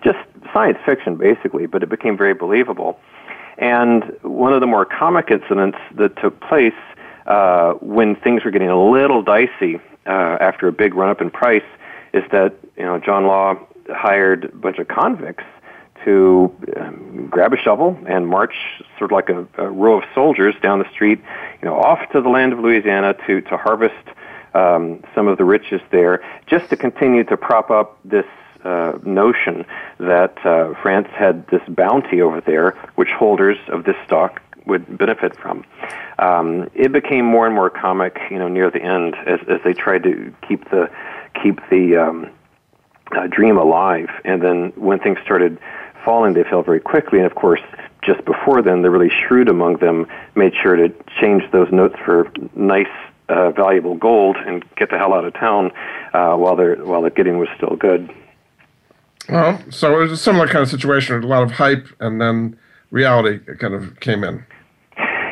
[0.03, 0.19] Just
[0.53, 2.99] science fiction, basically, but it became very believable.
[3.59, 6.73] And one of the more comic incidents that took place
[7.27, 11.31] uh, when things were getting a little dicey uh, after a big run up in
[11.31, 11.63] price
[12.13, 13.57] is that you know John Law
[13.91, 15.45] hired a bunch of convicts
[16.05, 18.55] to um, grab a shovel and march
[18.99, 21.21] sort of like a, a row of soldiers down the street,
[21.61, 24.07] you know, off to the land of Louisiana to to harvest
[24.55, 28.27] um, some of the riches there, just to continue to prop up this
[28.65, 29.65] uh, notion
[29.99, 35.37] that uh, France had this bounty over there, which holders of this stock would benefit
[35.37, 35.65] from.
[36.19, 39.75] Um, it became more and more comic, you know, near the end as, as they
[39.75, 40.91] tried to keep the
[41.43, 42.31] keep the um,
[43.13, 44.09] uh, dream alive.
[44.25, 45.59] And then when things started
[46.05, 47.19] falling, they fell very quickly.
[47.19, 47.61] And of course,
[48.03, 52.31] just before then, the really shrewd among them made sure to change those notes for
[52.55, 52.87] nice
[53.29, 55.73] uh, valuable gold and get the hell out of town
[56.13, 58.13] uh, while they're while the getting was still good.
[59.29, 61.23] Well, so it was a similar kind of situation.
[61.23, 62.59] A lot of hype, and then
[62.91, 64.45] reality kind of came in.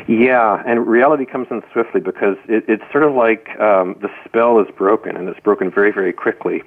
[0.07, 4.59] Yeah, and reality comes in swiftly because it, it's sort of like um, the spell
[4.59, 6.63] is broken, and it's broken very, very quickly.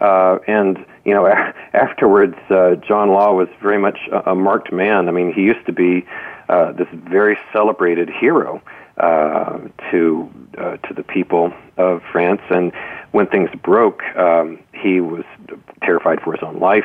[0.00, 4.72] Uh, and you know, a- afterwards, uh, John Law was very much a, a marked
[4.72, 5.08] man.
[5.08, 6.06] I mean, he used to be
[6.48, 8.62] uh, this very celebrated hero
[8.98, 9.58] uh,
[9.90, 12.42] to uh, to the people of France.
[12.50, 12.72] And
[13.12, 15.24] when things broke, um, he was
[15.82, 16.84] terrified for his own life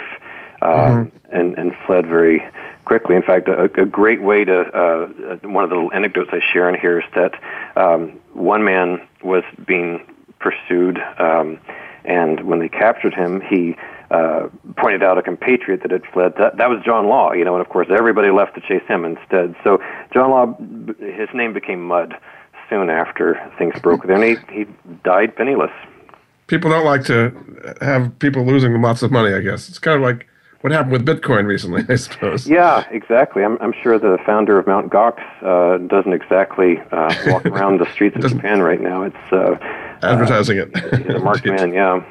[0.62, 1.36] um, mm-hmm.
[1.36, 2.44] and and fled very
[2.86, 3.16] quickly.
[3.16, 5.08] In fact, a, a great way to uh,
[5.48, 7.34] one of the little anecdotes I share in here is that
[7.76, 10.06] um, one man was being
[10.40, 11.60] pursued, um,
[12.06, 13.76] and when they captured him, he
[14.12, 16.34] uh, pointed out a compatriot that had fled.
[16.38, 19.06] That, that was John Law, you know, and of course everybody left to chase him
[19.06, 19.56] instead.
[19.64, 19.82] So
[20.14, 20.58] John Law,
[21.00, 22.16] his name became Mud
[22.70, 24.08] soon after things broke.
[24.08, 24.66] then he he
[25.04, 25.72] died penniless.
[26.48, 27.32] People don't like to
[27.82, 29.34] have people losing lots of money.
[29.34, 30.28] I guess it's kind of like
[30.62, 32.48] what happened with Bitcoin recently, I suppose.
[32.48, 33.44] Yeah, exactly.
[33.44, 37.92] I'm, I'm sure the founder of Mount Gox uh, doesn't exactly uh, walk around the
[37.92, 39.04] streets of Japan right now.
[39.04, 39.56] It's uh,
[40.04, 40.76] advertising it.
[40.78, 42.04] He's a yeah.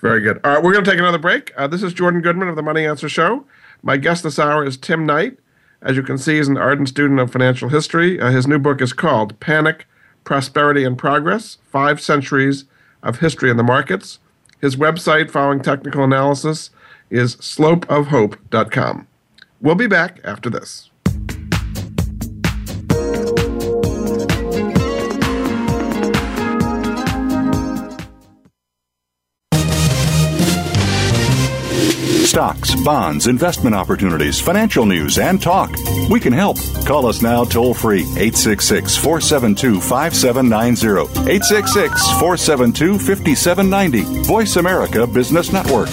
[0.00, 0.40] Very good.
[0.44, 1.52] All right, we're going to take another break.
[1.56, 3.44] Uh, this is Jordan Goodman of the Money Answer Show.
[3.82, 5.38] My guest this hour is Tim Knight.
[5.82, 8.20] As you can see, he's an ardent student of financial history.
[8.20, 9.86] Uh, his new book is called Panic,
[10.24, 12.64] Prosperity, and Progress Five Centuries
[13.02, 14.18] of History in the Markets.
[14.60, 16.70] His website, following technical analysis,
[17.10, 19.06] is slopeofhope.com.
[19.60, 20.90] We'll be back after this.
[32.38, 35.74] Stocks, bonds, investment opportunities, financial news, and talk.
[36.08, 36.56] We can help.
[36.86, 41.00] Call us now toll free 866 472 5790.
[41.28, 44.22] 866 472 5790.
[44.22, 45.88] Voice America Business Network.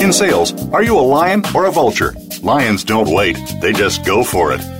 [0.00, 2.14] In sales, are you a lion or a vulture?
[2.42, 4.79] Lions don't wait, they just go for it.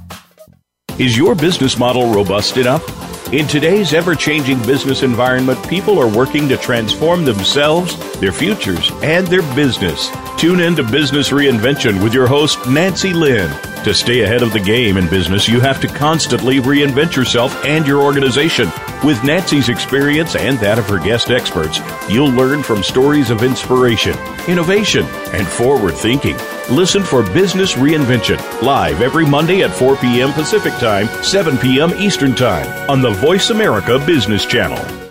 [1.01, 3.33] Is your business model robust enough?
[3.33, 9.25] In today's ever changing business environment, people are working to transform themselves, their futures, and
[9.25, 10.11] their business.
[10.37, 13.49] Tune in to Business Reinvention with your host, Nancy Lynn.
[13.83, 17.87] To stay ahead of the game in business, you have to constantly reinvent yourself and
[17.87, 18.69] your organization.
[19.03, 24.15] With Nancy's experience and that of her guest experts, you'll learn from stories of inspiration,
[24.47, 26.37] innovation, and forward thinking.
[26.69, 30.31] Listen for Business Reinvention live every Monday at 4 p.m.
[30.31, 31.91] Pacific Time, 7 p.m.
[31.95, 35.10] Eastern Time on the Voice America Business Channel.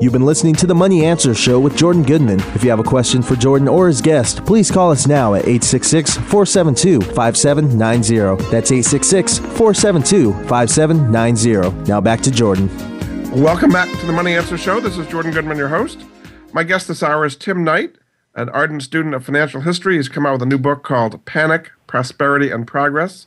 [0.00, 2.40] You've been listening to the Money Answer Show with Jordan Goodman.
[2.54, 5.42] If you have a question for Jordan or his guest, please call us now at
[5.42, 8.42] 866 472 5790.
[8.50, 11.84] That's 866 472 5790.
[11.86, 12.70] Now back to Jordan.
[13.42, 14.80] Welcome back to the Money Answer Show.
[14.80, 15.98] This is Jordan Goodman, your host.
[16.54, 17.96] My guest this hour is Tim Knight,
[18.34, 19.96] an ardent student of financial history.
[19.96, 23.26] He's come out with a new book called Panic, Prosperity, and Progress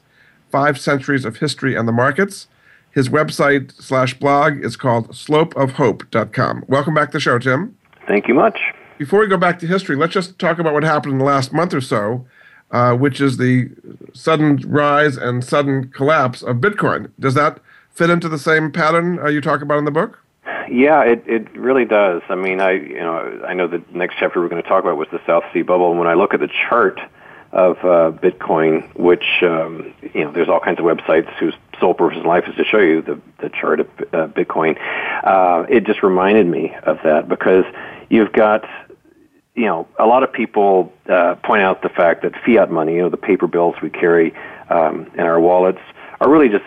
[0.49, 2.47] Five Centuries of History and the Markets.
[2.93, 6.65] His website slash blog is called slopeofhope.com.
[6.67, 7.75] Welcome back to the show, Tim.
[8.08, 8.60] Thank you much.
[8.99, 11.51] Before we go back to history, let's just talk about what happened in the last
[11.51, 12.27] month or so,
[12.69, 13.71] uh, which is the
[14.13, 17.10] sudden rise and sudden collapse of Bitcoin.
[17.19, 20.19] Does that fit into the same pattern uh, you talk about in the book?
[20.69, 22.21] Yeah, it, it really does.
[22.29, 24.97] I mean, I you know I know the next chapter we're going to talk about
[24.97, 26.99] was the South Sea bubble, and when I look at the chart
[27.51, 32.17] of uh, Bitcoin, which um, you know, there's all kinds of websites whose sole purpose
[32.17, 34.77] in life is to show you the, the chart of uh, Bitcoin.
[35.23, 37.65] Uh, it just reminded me of that because
[38.09, 38.63] you've got,
[39.55, 43.01] you know, a lot of people uh, point out the fact that fiat money, you
[43.01, 44.33] know, the paper bills we carry
[44.69, 45.81] um, in our wallets,
[46.21, 46.65] are really just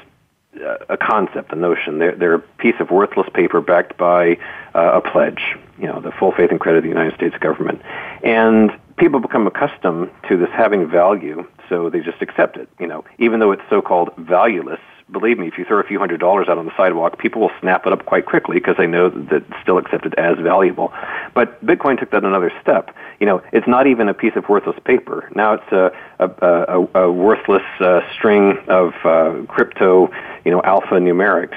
[0.65, 1.99] uh, a concept, a notion.
[1.99, 4.39] They're, they're a piece of worthless paper backed by
[4.75, 7.83] uh, a pledge, you know, the full faith and credit of the United States government.
[8.23, 12.69] And people become accustomed to this having value, so they just accept it.
[12.79, 14.81] You know, even though it's so-called valueless.
[15.11, 17.53] Believe me, if you throw a few hundred dollars out on the sidewalk, people will
[17.61, 20.93] snap it up quite quickly because they know that it's still accepted as valuable.
[21.33, 22.91] But Bitcoin took that another step.
[23.21, 25.31] You know, it's not even a piece of worthless paper.
[25.35, 30.11] Now it's a a, a, a worthless uh, string of uh, crypto,
[30.45, 31.57] you know, alpha numerics.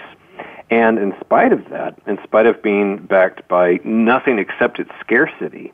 [0.69, 5.73] And in spite of that, in spite of being backed by nothing except its scarcity,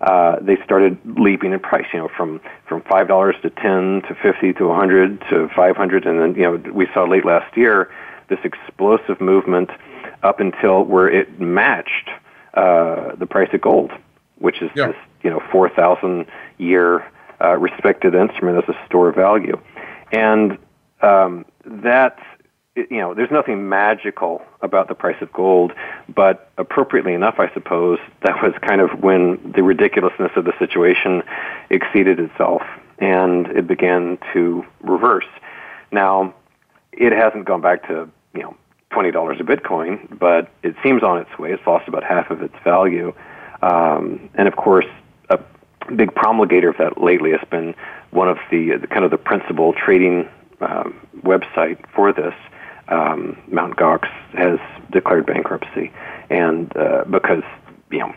[0.00, 1.86] uh, they started leaping in price.
[1.92, 5.76] You know, from from five dollars to ten to fifty to a hundred to five
[5.76, 7.90] hundred, and then you know we saw late last year
[8.28, 9.70] this explosive movement
[10.22, 12.08] up until where it matched
[12.54, 13.92] uh, the price of gold,
[14.38, 14.88] which is Yeah.
[14.88, 16.26] this you know four thousand
[16.58, 17.04] year
[17.42, 19.58] uh, respected instrument as a store of value,
[20.12, 20.56] and
[21.02, 22.18] um, that
[22.76, 25.72] you know, there's nothing magical about the price of gold,
[26.14, 31.22] but appropriately enough, I suppose, that was kind of when the ridiculousness of the situation
[31.68, 32.62] exceeded itself
[32.98, 35.26] and it began to reverse.
[35.90, 36.34] Now,
[36.92, 38.56] it hasn't gone back to, you know,
[38.92, 41.52] $20 a Bitcoin, but it seems on its way.
[41.52, 43.12] It's lost about half of its value.
[43.62, 44.86] Um, and of course,
[45.28, 45.40] a
[45.94, 47.74] big promulgator of that lately has been
[48.10, 50.28] one of the, the kind of the principal trading
[50.60, 52.34] um, website for this
[52.90, 54.58] um, Mount Gox has
[54.90, 55.92] declared bankruptcy,
[56.28, 57.42] and uh, because
[57.90, 58.14] you know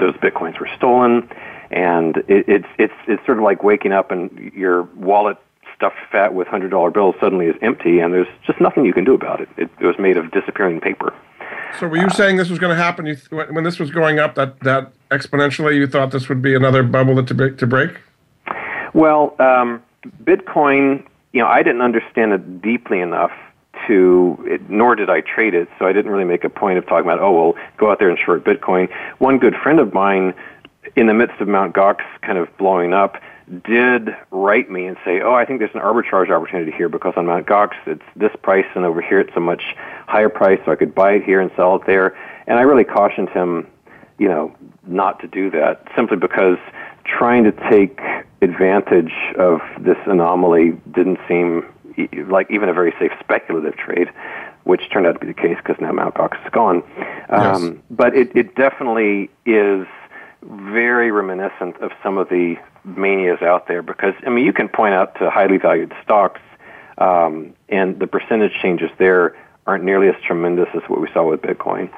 [0.00, 1.28] those bitcoins were stolen,
[1.70, 5.36] and it, it's it's it's sort of like waking up and your wallet
[5.74, 9.04] stuffed fat with hundred dollar bills suddenly is empty, and there's just nothing you can
[9.04, 9.48] do about it.
[9.56, 11.12] It, it was made of disappearing paper.
[11.78, 13.06] So were you saying this was going to happen?
[13.06, 16.42] You th- when when this was going up that, that exponentially, you thought this would
[16.42, 17.58] be another bubble to break?
[17.58, 18.00] To break?
[18.92, 19.82] Well, um,
[20.22, 23.32] Bitcoin, you know, I didn't understand it deeply enough
[23.86, 26.86] to, it, nor did I trade it, so I didn't really make a point of
[26.86, 28.90] talking about, oh, well, go out there and short Bitcoin.
[29.18, 30.34] One good friend of mine,
[30.96, 33.20] in the midst of Mount Gox kind of blowing up,
[33.64, 37.26] did write me and say, "Oh, I think there's an arbitrage opportunity here because on
[37.26, 40.76] Mount Gox it's this price, and over here it's a much higher price, so I
[40.76, 42.16] could buy it here and sell it there."
[42.46, 43.66] And I really cautioned him,
[44.18, 44.54] you know,
[44.86, 46.58] not to do that simply because
[47.04, 48.00] trying to take
[48.40, 51.66] advantage of this anomaly didn't seem
[52.28, 54.08] like even a very safe speculative trade,
[54.64, 56.14] which turned out to be the case because now Mt.
[56.14, 56.82] Gox is gone.
[57.28, 57.82] Um, yes.
[57.90, 59.86] But it, it definitely is
[60.42, 64.94] very reminiscent of some of the manias out there because, I mean, you can point
[64.94, 66.40] out to highly valued stocks
[66.98, 69.36] um, and the percentage changes there
[69.66, 71.90] aren't nearly as tremendous as what we saw with Bitcoin.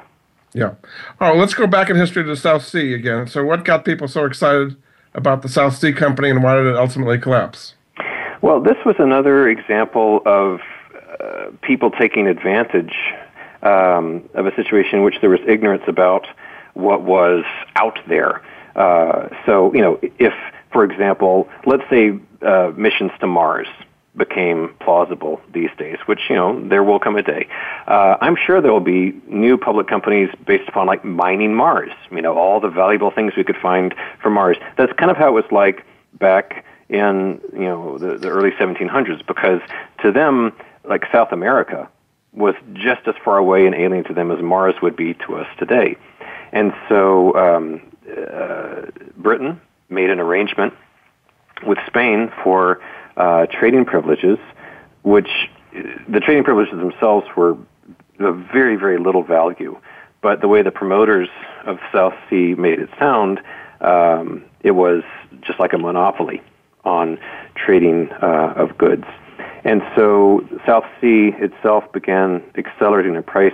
[0.53, 0.75] Yeah.
[1.19, 3.27] All right, let's go back in history to the South Sea again.
[3.27, 4.75] So, what got people so excited
[5.13, 7.73] about the South Sea Company and why did it ultimately collapse?
[8.41, 10.59] Well, this was another example of
[11.19, 12.93] uh, people taking advantage
[13.63, 16.27] um, of a situation in which there was ignorance about
[16.73, 17.43] what was
[17.75, 18.43] out there.
[18.75, 20.33] Uh, so, you know, if,
[20.71, 23.67] for example, let's say uh, missions to Mars
[24.15, 27.47] became plausible these days, which, you know, there will come a day.
[27.87, 32.21] Uh, I'm sure there will be new public companies based upon like mining Mars, you
[32.21, 34.57] know, all the valuable things we could find from Mars.
[34.77, 35.83] That's kind of how it was like
[36.19, 39.61] back in, you know, the, the early 1700s because
[40.01, 41.89] to them, like South America
[42.33, 45.47] was just as far away and alien to them as Mars would be to us
[45.57, 45.97] today.
[46.51, 48.83] And so um, uh,
[49.17, 49.59] Britain
[49.89, 50.73] made an arrangement
[51.65, 52.79] with Spain for
[53.17, 54.37] uh, trading privileges,
[55.01, 55.29] which
[55.75, 57.57] uh, the trading privileges themselves were
[58.19, 59.77] of very, very little value.
[60.21, 61.29] But the way the promoters
[61.65, 63.39] of South Sea made it sound,
[63.81, 65.03] um, it was
[65.41, 66.41] just like a monopoly
[66.87, 67.19] on
[67.55, 69.05] trading uh, of goods.
[69.63, 73.53] And so South Sea itself began accelerating in price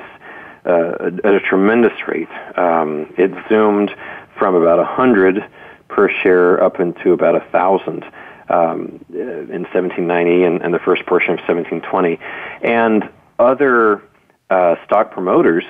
[0.65, 2.29] uh, at a tremendous rate.
[2.55, 3.91] Um, it zoomed
[4.37, 5.43] from about 100
[5.87, 8.03] per share up into about 1,000
[8.49, 12.19] um, in 1790 and, and, the first portion of 1720.
[12.61, 13.09] And
[13.39, 14.01] other
[14.49, 15.63] uh, stock promoters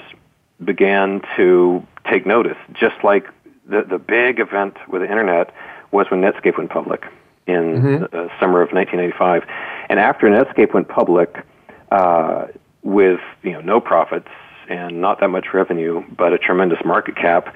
[0.64, 3.28] began to take notice, just like
[3.66, 5.54] the, the big event with the internet
[5.92, 7.06] was when Netscape went public
[7.48, 8.16] in mm-hmm.
[8.16, 9.44] the uh, summer of 1985.
[9.90, 11.46] And after Netscape went public,
[11.92, 12.48] uh,
[12.84, 14.28] with you know no profits
[14.70, 17.54] and not that much revenue, but a tremendous market cap,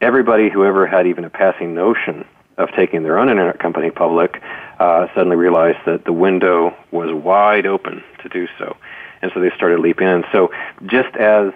[0.00, 2.26] everybody who ever had even a passing notion
[2.58, 4.42] of taking their own internet company public
[4.78, 8.76] uh, suddenly realized that the window was wide open to do so.
[9.22, 10.24] And so they started leaping in.
[10.30, 10.50] So
[10.86, 11.52] just as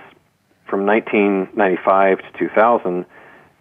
[0.66, 3.04] from 1995 to 2000,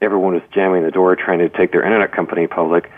[0.02, 2.90] everyone was jamming the door trying to take their internet company public,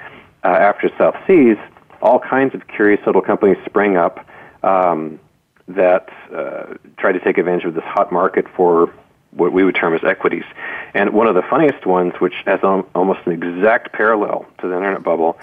[0.48, 1.58] uh, after South Seas,
[2.02, 4.26] all kinds of curious little companies sprang up
[4.64, 5.20] um,
[5.68, 8.94] that uh, tried to take advantage of this hot market for
[9.32, 10.46] what we would term as equities.
[10.94, 15.04] And one of the funniest ones, which has almost an exact parallel to the internet
[15.04, 15.38] bubble,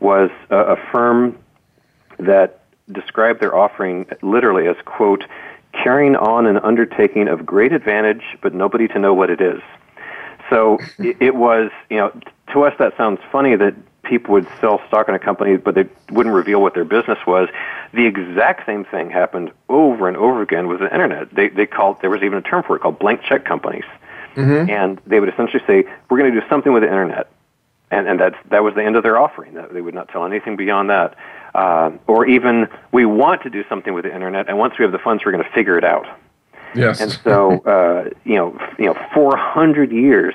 [0.00, 1.38] was a, a firm
[2.18, 5.22] that described their offering literally as, quote,
[5.72, 9.60] carrying on an undertaking of great advantage, but nobody to know what it is.
[10.50, 12.20] So it, it was, you know,
[12.52, 13.76] to us that sounds funny that
[14.08, 17.48] people would sell stock in a company, but they wouldn't reveal what their business was.
[17.92, 21.34] The exact same thing happened over and over again with the internet.
[21.34, 23.84] They they called there was even a term for it called blank check companies,
[24.34, 24.70] mm-hmm.
[24.70, 27.30] and they would essentially say we're going to do something with the internet,
[27.90, 29.56] and and that's that was the end of their offering.
[29.72, 31.16] They would not tell anything beyond that,
[31.54, 34.92] uh, or even we want to do something with the internet, and once we have
[34.92, 36.06] the funds, we're going to figure it out.
[36.74, 37.00] Yes.
[37.00, 40.34] And so uh, you know you know 400 years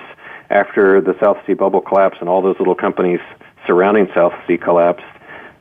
[0.50, 3.20] after the South Sea bubble collapse and all those little companies
[3.66, 5.06] surrounding South Sea collapsed,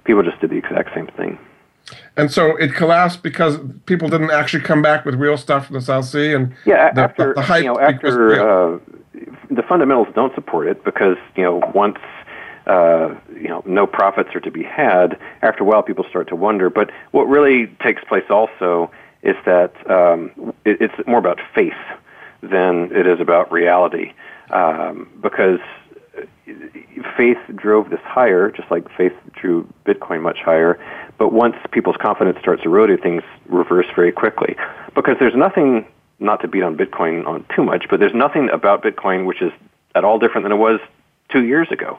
[0.05, 1.38] people just did the exact same thing.
[2.16, 5.80] And so it collapsed because people didn't actually come back with real stuff from the
[5.80, 8.78] South Sea, and yeah, the, after the hype you know, after uh,
[9.50, 11.98] the fundamentals don't support it because you know once
[12.66, 16.36] uh, you know no profits are to be had, after a while people start to
[16.36, 16.70] wonder.
[16.70, 18.90] But what really takes place also
[19.22, 21.72] is that um, it, it's more about faith
[22.42, 24.12] than it is about reality,
[24.50, 25.61] um, because
[27.17, 30.79] faith drove this higher, just like faith drew Bitcoin much higher.
[31.19, 34.57] But once people's confidence starts eroding, things reverse very quickly.
[34.95, 35.87] Because there's nothing,
[36.19, 39.53] not to beat on Bitcoin on too much, but there's nothing about Bitcoin which is
[39.95, 40.81] at all different than it was
[41.29, 41.99] two years ago.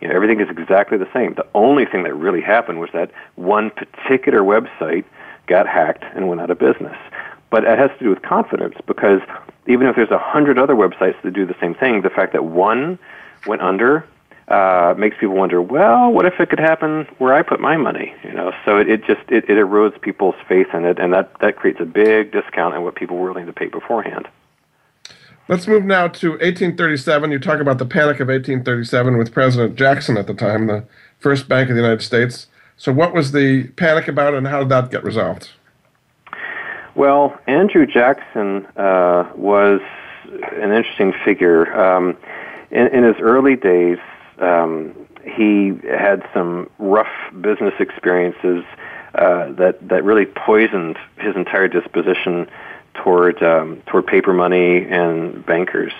[0.00, 1.34] You know, everything is exactly the same.
[1.34, 5.04] The only thing that really happened was that one particular website
[5.46, 6.96] got hacked and went out of business.
[7.50, 9.20] But it has to do with confidence because
[9.66, 12.44] even if there's a hundred other websites that do the same thing, the fact that
[12.44, 12.98] one
[13.46, 14.06] went under
[14.48, 18.14] uh, makes people wonder, well, what if it could happen where I put my money?
[18.24, 21.30] You know, so it, it just it, it erodes people's faith in it, and that
[21.40, 24.26] that creates a big discount in what people were willing to pay beforehand.
[25.48, 27.30] Let's move now to 1837.
[27.30, 30.84] You talk about the Panic of 1837 with President Jackson at the time, the
[31.18, 32.46] first bank of the United States.
[32.76, 35.50] So, what was the panic about, and how did that get resolved?
[36.94, 39.80] Well, Andrew Jackson uh, was
[40.52, 41.78] an interesting figure.
[41.78, 42.16] Um,
[42.70, 43.98] in, in, his early days,
[44.38, 44.94] um,
[45.24, 47.10] he had some rough
[47.40, 48.64] business experiences
[49.14, 52.48] uh, that that really poisoned his entire disposition
[52.94, 55.92] toward um, toward paper money and bankers.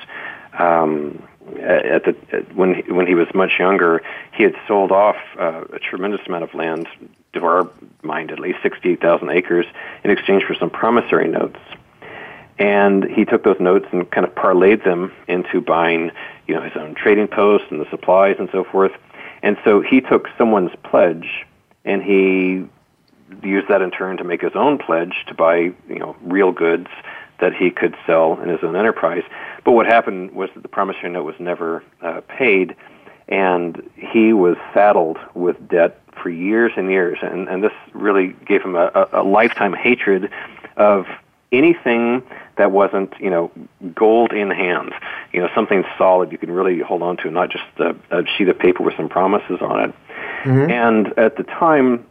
[0.58, 1.22] Um,
[1.60, 4.02] at the at, when he, when he was much younger,
[4.32, 6.86] he had sold off uh, a tremendous amount of land,
[7.32, 7.68] to our
[8.02, 9.66] mind at least sixty eight thousand acres,
[10.04, 11.58] in exchange for some promissory notes.
[12.58, 16.10] And he took those notes and kind of parlayed them into buying,
[16.46, 18.92] you know, his own trading posts and the supplies and so forth.
[19.42, 21.46] And so he took someone's pledge
[21.84, 22.64] and he
[23.42, 25.56] used that in turn to make his own pledge to buy,
[25.88, 26.88] you know, real goods
[27.40, 29.22] that he could sell in his own enterprise.
[29.64, 32.74] But what happened was that the promissory note was never uh, paid,
[33.28, 37.18] and he was saddled with debt for years and years.
[37.22, 40.30] And, and this really gave him a, a, a lifetime hatred
[40.76, 41.06] of
[41.52, 42.22] anything
[42.58, 43.50] that wasn't, you know,
[43.94, 44.92] gold in hand,
[45.32, 48.48] you know, something solid you can really hold on to, not just a, a sheet
[48.48, 49.94] of paper with some promises on it.
[50.44, 50.70] Mm-hmm.
[50.70, 52.04] And at the time,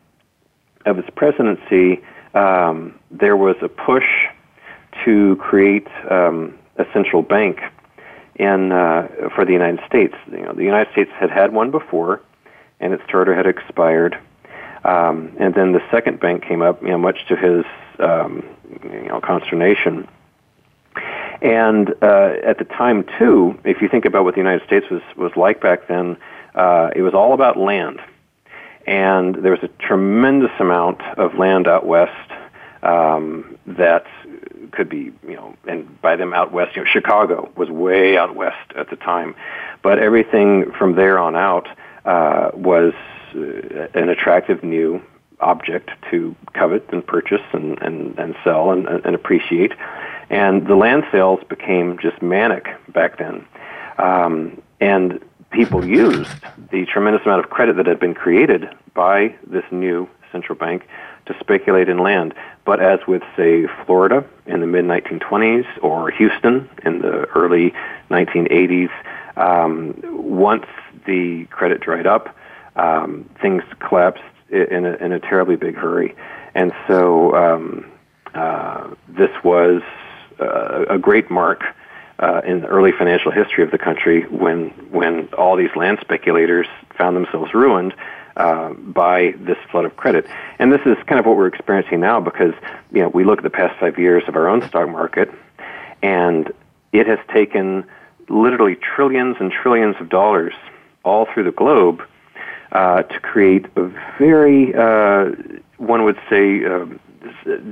[0.87, 2.01] of its presidency,
[2.33, 4.05] um, there was a push
[5.05, 7.59] to create um, a central bank
[8.35, 10.15] in uh, for the United States.
[10.31, 12.21] You know, the United States had had one before,
[12.79, 14.17] and its charter had expired.
[14.83, 17.65] Um, and then the second bank came up, you know, much to his
[17.99, 18.43] um,
[18.83, 20.07] you know consternation.
[21.41, 25.01] And uh, at the time, too, if you think about what the United States was
[25.15, 26.17] was like back then,
[26.55, 27.99] uh, it was all about land
[28.87, 32.31] and there was a tremendous amount of land out west
[32.83, 34.05] um, that
[34.71, 38.35] could be, you know, and by them out west, you know, Chicago was way out
[38.35, 39.35] west at the time,
[39.81, 41.67] but everything from there on out
[42.05, 42.93] uh, was
[43.35, 45.01] uh, an attractive new
[45.41, 49.73] object to covet and purchase and, and, and sell and, and appreciate.
[50.29, 53.45] And the land sales became just manic back then.
[53.97, 55.19] Um, and
[55.51, 56.35] people used
[56.71, 60.87] the tremendous amount of credit that had been created by this new central bank
[61.25, 62.33] to speculate in land.
[62.65, 67.73] But as with, say, Florida in the mid 1920s or Houston in the early
[68.09, 68.89] 1980s,
[69.37, 70.65] um, once
[71.05, 72.35] the credit dried up,
[72.75, 76.15] um, things collapsed in a, in a terribly big hurry.
[76.55, 77.91] And so um,
[78.33, 79.81] uh, this was
[80.39, 81.63] a great mark
[82.19, 86.67] uh, in the early financial history of the country when when all these land speculators
[86.97, 87.93] found themselves ruined
[88.37, 90.25] uh, by this flood of credit.
[90.59, 92.53] And this is kind of what we're experiencing now because
[92.91, 95.31] you know we look at the past five years of our own stock market,
[96.01, 96.51] and
[96.91, 97.85] it has taken
[98.29, 100.53] literally trillions and trillions of dollars
[101.03, 102.01] all through the globe
[102.71, 103.85] uh, to create a
[104.17, 105.31] very uh,
[105.77, 106.85] one would say uh,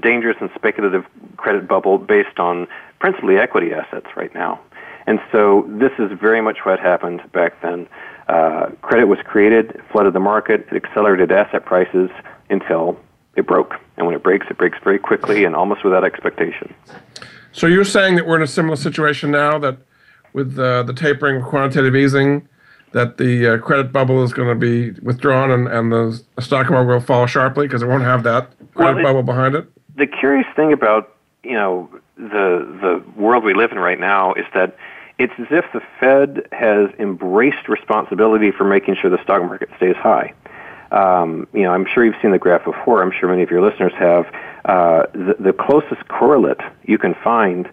[0.02, 1.06] dangerous and speculative
[1.38, 2.68] credit bubble based on
[3.00, 4.60] principally equity assets right now.
[5.08, 7.88] And so this is very much what happened back then.
[8.28, 12.10] Uh, credit was created, flooded the market, it accelerated asset prices
[12.50, 12.98] until
[13.36, 13.76] it broke.
[13.98, 16.74] And when it breaks, it breaks very quickly and almost without expectation.
[17.52, 19.78] So you're saying that we're in a similar situation now that
[20.34, 22.48] with uh, the tapering of quantitative easing,
[22.92, 26.88] that the uh, credit bubble is going to be withdrawn and, and the stock market
[26.88, 29.68] will fall sharply because it won't have that well, it, behind it?
[29.96, 34.46] The curious thing about you know the the world we live in right now is
[34.54, 34.78] that
[35.18, 39.96] it's as if the Fed has embraced responsibility for making sure the stock market stays
[39.96, 40.34] high.
[40.92, 43.02] Um, you know, I'm sure you've seen the graph before.
[43.02, 44.26] I'm sure many of your listeners have.
[44.66, 47.70] Uh, the, the closest correlate you can find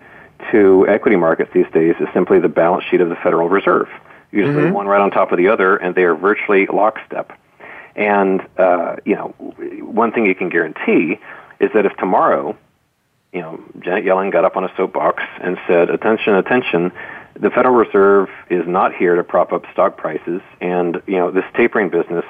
[0.50, 3.88] to equity markets these days is simply the balance sheet of the Federal Reserve.
[4.30, 4.72] Usually mm-hmm.
[4.72, 7.32] one right on top of the other, and they are virtually lockstep.
[7.96, 9.34] And uh, you know,
[9.80, 11.18] one thing you can guarantee
[11.60, 12.56] is that if tomorrow
[13.32, 16.92] you know, Janet Yellen got up on a soapbox and said, attention, attention,
[17.34, 20.42] the Federal Reserve is not here to prop up stock prices.
[20.60, 22.26] And, you know, this tapering business,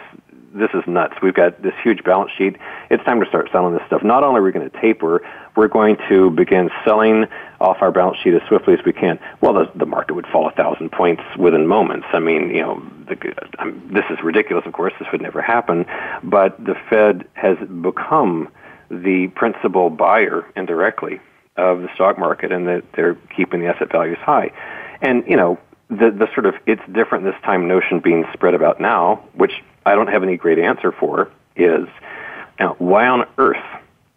[0.54, 1.14] this is nuts.
[1.22, 2.56] We've got this huge balance sheet.
[2.90, 4.02] It's time to start selling this stuff.
[4.02, 5.26] Not only are we going to taper,
[5.56, 7.26] we're going to begin selling
[7.60, 9.18] off our balance sheet as swiftly as we can.
[9.40, 12.06] Well, the, the market would fall a thousand points within moments.
[12.12, 14.66] I mean, you know, the, um, this is ridiculous.
[14.66, 15.86] Of course, this would never happen.
[16.22, 18.48] But the Fed has become
[18.90, 21.20] the principal buyer indirectly
[21.56, 24.50] of the stock market and that they're keeping the asset values high.
[25.00, 25.58] And, you know,
[25.98, 29.52] the, the sort of it's different this time notion being spread about now, which
[29.84, 31.86] I don't have any great answer for, is
[32.58, 33.64] you know, why on earth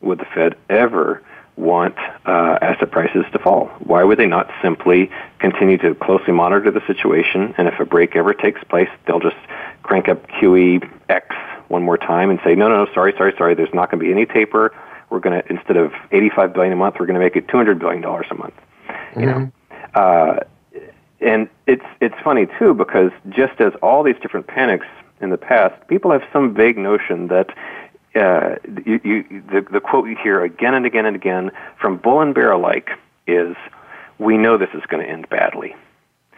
[0.01, 1.23] would the Fed ever
[1.57, 3.67] want uh, asset prices to fall?
[3.79, 5.09] Why would they not simply
[5.39, 9.37] continue to closely monitor the situation, and if a break ever takes place, they'll just
[9.83, 11.35] crank up QE X
[11.67, 14.05] one more time and say, no, no, no, sorry, sorry, sorry, there's not going to
[14.05, 14.75] be any taper.
[15.09, 17.79] We're going to instead of 85 billion a month, we're going to make it 200
[17.79, 18.55] billion dollars a month.
[18.87, 19.19] Mm-hmm.
[19.19, 19.51] You know,
[19.93, 20.39] uh,
[21.21, 24.87] and it's it's funny too because just as all these different panics
[25.21, 27.49] in the past, people have some vague notion that
[28.15, 28.55] uh,
[28.85, 32.33] you, you, the, the quote you hear again and again and again from Bull and
[32.33, 32.91] Bear alike
[33.27, 33.55] is,
[34.19, 35.75] "We know this is going to end badly."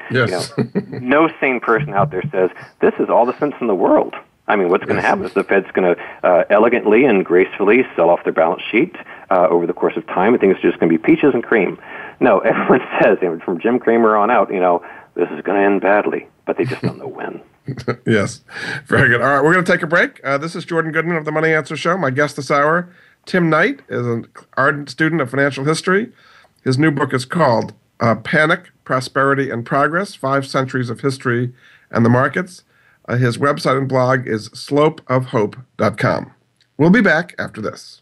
[0.09, 0.53] Yes.
[0.57, 2.49] You know, no sane person out there says
[2.79, 4.15] this is all the sense in the world.
[4.47, 7.85] I mean, what's going to happen is the Fed's going to uh, elegantly and gracefully
[7.95, 8.95] sell off their balance sheet
[9.29, 11.43] uh, over the course of time, and things are just going to be peaches and
[11.43, 11.77] cream.
[12.19, 14.83] No, everyone says, from Jim Cramer on out, you know,
[15.15, 17.41] this is going to end badly, but they just don't know when.
[18.05, 18.41] yes,
[18.85, 19.21] very good.
[19.21, 20.21] All right, we're going to take a break.
[20.23, 21.97] Uh, this is Jordan Goodman of the Money Answer Show.
[21.97, 22.93] My guest this hour,
[23.25, 26.11] Tim Knight, is an ardent student of financial history.
[26.63, 31.53] His new book is called uh, Panic, Prosperity, and Progress Five Centuries of History
[31.91, 32.63] and the Markets.
[33.07, 36.31] Uh, his website and blog is slopeofhope.com.
[36.77, 38.01] We'll be back after this.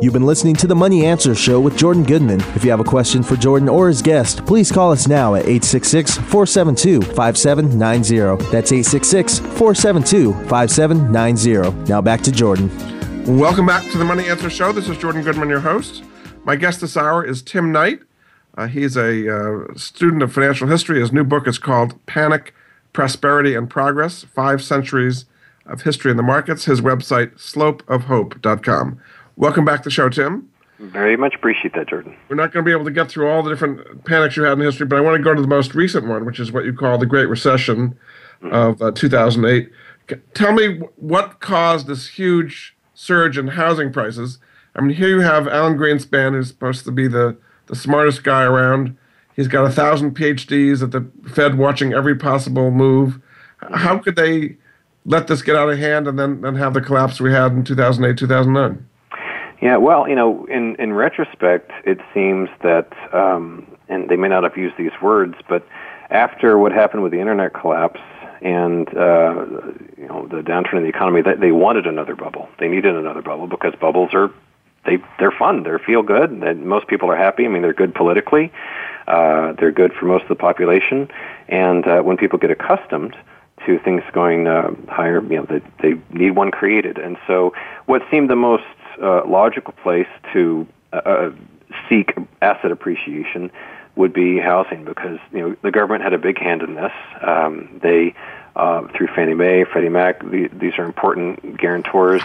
[0.00, 2.40] You've been listening to the Money Answer Show with Jordan Goodman.
[2.54, 5.40] If you have a question for Jordan or his guest, please call us now at
[5.40, 8.44] 866 472 5790.
[8.52, 11.90] That's 866 472 5790.
[11.90, 12.70] Now back to Jordan.
[13.36, 14.70] Welcome back to the Money Answer Show.
[14.70, 16.04] This is Jordan Goodman, your host.
[16.44, 17.98] My guest this hour is Tim Knight.
[18.56, 21.00] Uh, he's a uh, student of financial history.
[21.00, 22.54] His new book is called Panic,
[22.92, 25.24] Prosperity, and Progress Five Centuries
[25.66, 26.66] of History in the Markets.
[26.66, 29.00] His website, slopeofhope.com.
[29.38, 30.50] Welcome back to the show, Tim.
[30.80, 32.16] Very much appreciate that, Jordan.
[32.28, 34.54] We're not going to be able to get through all the different panics you had
[34.54, 36.64] in history, but I want to go to the most recent one, which is what
[36.64, 37.96] you call the Great Recession
[38.42, 38.52] mm-hmm.
[38.52, 39.70] of uh, 2008.
[40.34, 44.40] Tell me what caused this huge surge in housing prices.
[44.74, 47.36] I mean, here you have Alan Greenspan, who's supposed to be the,
[47.66, 48.96] the smartest guy around.
[49.36, 53.20] He's got a thousand PhDs at the Fed watching every possible move.
[53.72, 54.56] How could they
[55.04, 57.62] let this get out of hand and then, then have the collapse we had in
[57.62, 58.84] 2008, 2009?
[59.60, 64.44] Yeah, well, you know, in in retrospect, it seems that, um, and they may not
[64.44, 65.66] have used these words, but
[66.10, 68.00] after what happened with the internet collapse
[68.40, 69.46] and uh,
[69.96, 72.48] you know the downturn in the economy, that they wanted another bubble.
[72.58, 74.30] They needed another bubble because bubbles are
[74.84, 77.44] they they're fun, they feel good, and most people are happy.
[77.44, 78.52] I mean, they're good politically,
[79.08, 81.08] uh, they're good for most of the population,
[81.48, 83.16] and uh, when people get accustomed
[83.66, 86.96] to things going uh, higher, you know, they, they need one created.
[86.96, 87.52] And so,
[87.86, 88.62] what seemed the most
[89.02, 91.30] uh, logical place to uh, uh,
[91.88, 93.50] seek asset appreciation
[93.96, 96.92] would be housing because you know the government had a big hand in this.
[97.20, 98.14] Um, they
[98.56, 102.22] uh, through Fannie Mae, Freddie Mac, the, these are important guarantors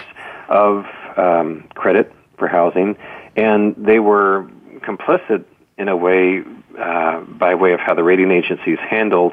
[0.48, 2.96] of um, credit for housing,
[3.36, 4.48] and they were
[4.80, 5.44] complicit
[5.78, 6.42] in a way
[6.78, 9.32] uh, by way of how the rating agencies handled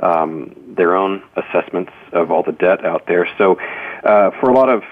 [0.00, 3.28] um, their own assessments of all the debt out there.
[3.38, 3.58] So,
[4.04, 4.82] uh, for a lot of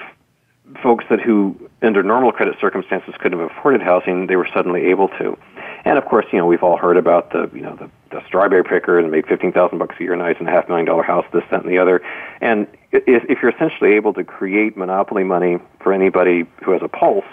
[0.82, 5.08] folks that who, under normal credit circumstances, couldn't have afforded housing, they were suddenly able
[5.08, 5.36] to.
[5.84, 8.64] And of course, you know, we've all heard about the, you know, the, the strawberry
[8.64, 11.26] picker and made fifteen thousand bucks a year, nice and a half million dollar house,
[11.32, 12.02] this, that, and the other.
[12.40, 16.88] And if, if you're essentially able to create monopoly money for anybody who has a
[16.88, 17.24] pulse,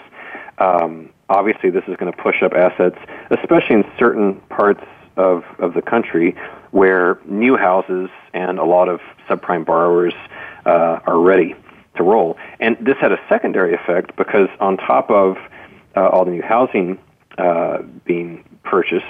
[0.58, 2.98] um, obviously this is going to push up assets,
[3.30, 4.84] especially in certain parts
[5.16, 6.36] of, of the country
[6.70, 10.14] where new houses and a lot of subprime borrowers
[10.66, 11.54] uh, are ready
[11.96, 12.36] to roll.
[12.60, 15.36] And this had a secondary effect because on top of
[15.96, 16.98] uh, all the new housing
[17.38, 19.04] uh, being purchased,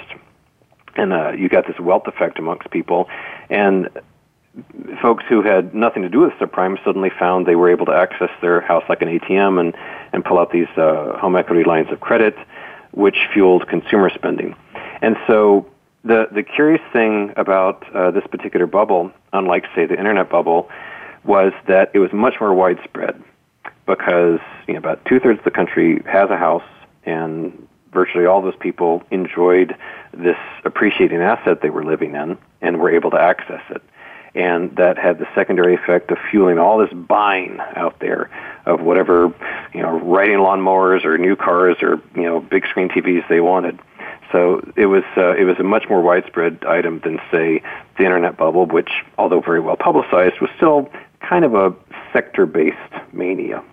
[0.95, 3.07] and uh, you got this wealth effect amongst people,
[3.49, 3.89] and
[5.01, 8.29] folks who had nothing to do with subprime suddenly found they were able to access
[8.41, 9.75] their house like an ATM and,
[10.13, 12.35] and pull out these uh, home equity lines of credit,
[12.91, 14.55] which fueled consumer spending.
[15.01, 15.67] And so
[16.03, 20.69] the, the curious thing about uh, this particular bubble, unlike, say, the internet bubble,
[21.27, 23.21] was that it was much more widespread
[23.85, 26.63] because you know, about two thirds of the country has a house,
[27.05, 29.75] and virtually all those people enjoyed
[30.13, 33.81] this appreciating asset they were living in and were able to access it
[34.37, 38.29] and that had the secondary effect of fueling all this buying out there
[38.65, 39.33] of whatever
[39.73, 43.79] you know riding lawnmowers or new cars or you know big screen TVs they wanted.
[44.31, 47.63] So it was uh, it was a much more widespread item than say
[47.97, 50.89] the internet bubble, which although very well publicized, was still
[51.27, 51.73] kind of a
[52.13, 52.77] sector based
[53.13, 53.63] mania.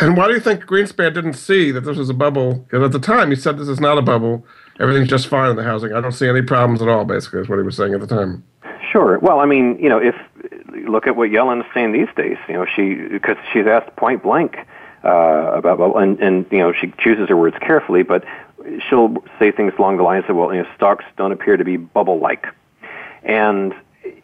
[0.00, 2.54] And why do you think Greenspan didn't see that this was a bubble?
[2.54, 4.46] Because at the time he said this is not a bubble.
[4.78, 5.92] Everything's just fine in the housing.
[5.92, 7.04] I don't see any problems at all.
[7.04, 8.44] Basically, is what he was saying at the time.
[8.92, 9.18] Sure.
[9.18, 10.14] Well, I mean, you know, if
[10.88, 14.58] look at what Yellen's saying these days, you know, she because she's asked point blank
[15.04, 18.24] uh, about well, and and you know, she chooses her words carefully, but
[18.88, 21.76] she'll say things along the lines of, well, you know, stocks don't appear to be
[21.76, 22.46] bubble-like,
[23.22, 23.74] and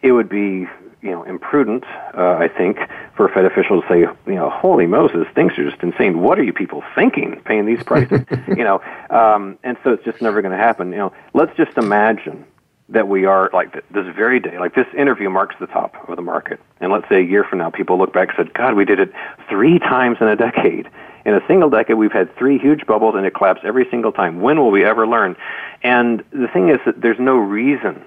[0.01, 0.67] it would be
[1.01, 1.83] you know imprudent,
[2.13, 2.77] uh, I think,
[3.15, 6.21] for a Fed official to say, you know, holy Moses, things are just insane.
[6.21, 8.21] What are you people thinking, paying these prices?
[8.47, 10.91] you know, um, and so it's just never going to happen.
[10.91, 12.45] You know, let's just imagine
[12.89, 16.21] that we are like this very day, like this interview marks the top of the
[16.21, 16.59] market.
[16.79, 18.99] And let's say a year from now, people look back and said, God, we did
[18.99, 19.11] it
[19.49, 20.89] three times in a decade.
[21.25, 24.41] In a single decade, we've had three huge bubbles and it collapsed every single time.
[24.41, 25.35] When will we ever learn?
[25.81, 28.05] And the thing is that there's no reason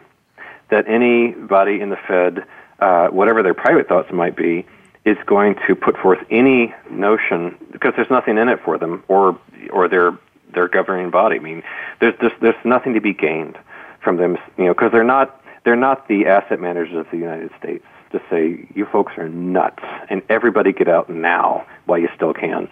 [0.70, 2.44] that anybody in the Fed,
[2.80, 4.66] uh, whatever their private thoughts might be,
[5.04, 9.38] is going to put forth any notion because there's nothing in it for them or
[9.70, 10.16] or their
[10.54, 11.36] their governing body.
[11.36, 11.62] I mean,
[12.00, 13.56] there's there's, there's nothing to be gained
[14.02, 17.50] from them, you know, because they're not they're not the asset managers of the United
[17.58, 22.32] States to say you folks are nuts and everybody get out now while you still
[22.32, 22.68] can.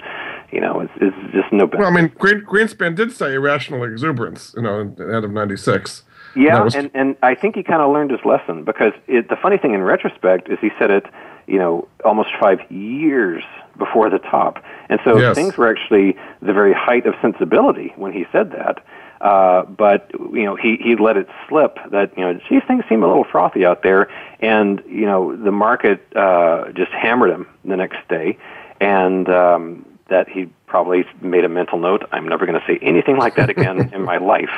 [0.51, 1.67] You know, it's, it's just no.
[1.67, 1.79] Benefit.
[1.81, 5.31] Well, I mean, Green, Greenspan did say irrational exuberance, you know, at the end of
[5.31, 6.05] '96.
[6.37, 6.75] Yeah, and, was...
[6.75, 9.75] and and I think he kind of learned his lesson because it, the funny thing
[9.75, 11.07] in retrospect is he said it,
[11.47, 13.43] you know, almost five years
[13.79, 15.35] before the top, and so yes.
[15.35, 18.85] things were actually the very height of sensibility when he said that.
[19.21, 23.03] Uh, but you know, he he let it slip that you know, these things seem
[23.03, 24.11] a little frothy out there,
[24.41, 28.37] and you know, the market uh, just hammered him the next day,
[28.79, 32.07] and um, that he probably made a mental note.
[32.13, 34.51] I'm never going to say anything like that again in my life.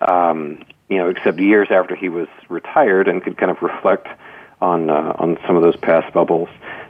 [0.00, 4.06] Um, you know, except years after he was retired and could kind of reflect
[4.60, 6.48] on uh, on some of those past bubbles.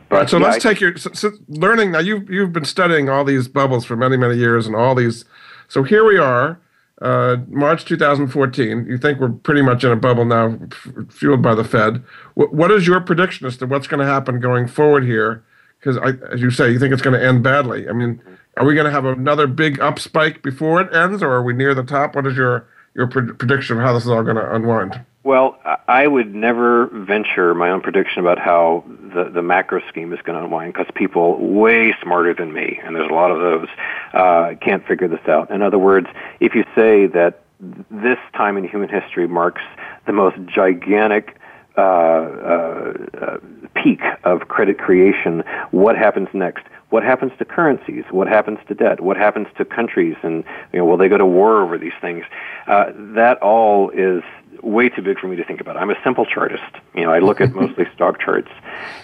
[0.08, 1.98] But, right, so yeah, let's I, take your so, so learning now.
[1.98, 5.24] You've you've been studying all these bubbles for many many years and all these.
[5.68, 6.60] So here we are
[7.02, 8.86] uh, March 2014.
[8.86, 12.02] You think we're pretty much in a bubble now, f- fueled by the Fed.
[12.36, 15.44] W- what is your prediction as to what's going to happen going forward here?
[15.78, 15.98] Because,
[16.32, 17.88] as you say, you think it's going to end badly.
[17.88, 18.20] I mean,
[18.56, 21.52] are we going to have another big up spike before it ends, or are we
[21.52, 22.14] near the top?
[22.14, 22.66] What is your
[22.96, 24.98] your prediction of how this is all going to unwind?
[25.22, 30.20] Well, I would never venture my own prediction about how the, the macro scheme is
[30.22, 33.68] going to unwind because people way smarter than me, and there's a lot of those,
[34.14, 35.50] uh, can't figure this out.
[35.50, 36.06] In other words,
[36.40, 37.42] if you say that
[37.90, 39.62] this time in human history marks
[40.06, 41.36] the most gigantic
[41.76, 43.36] uh, uh, uh,
[43.74, 45.42] peak of credit creation,
[45.72, 46.64] what happens next?
[46.90, 48.04] What happens to currencies?
[48.10, 49.00] What happens to debt?
[49.00, 50.16] What happens to countries?
[50.22, 52.24] And you know, will they go to war over these things?
[52.66, 54.22] Uh, that all is
[54.62, 55.76] way too big for me to think about.
[55.76, 56.62] I'm a simple chartist.
[56.94, 58.50] You know, I look at mostly stock charts,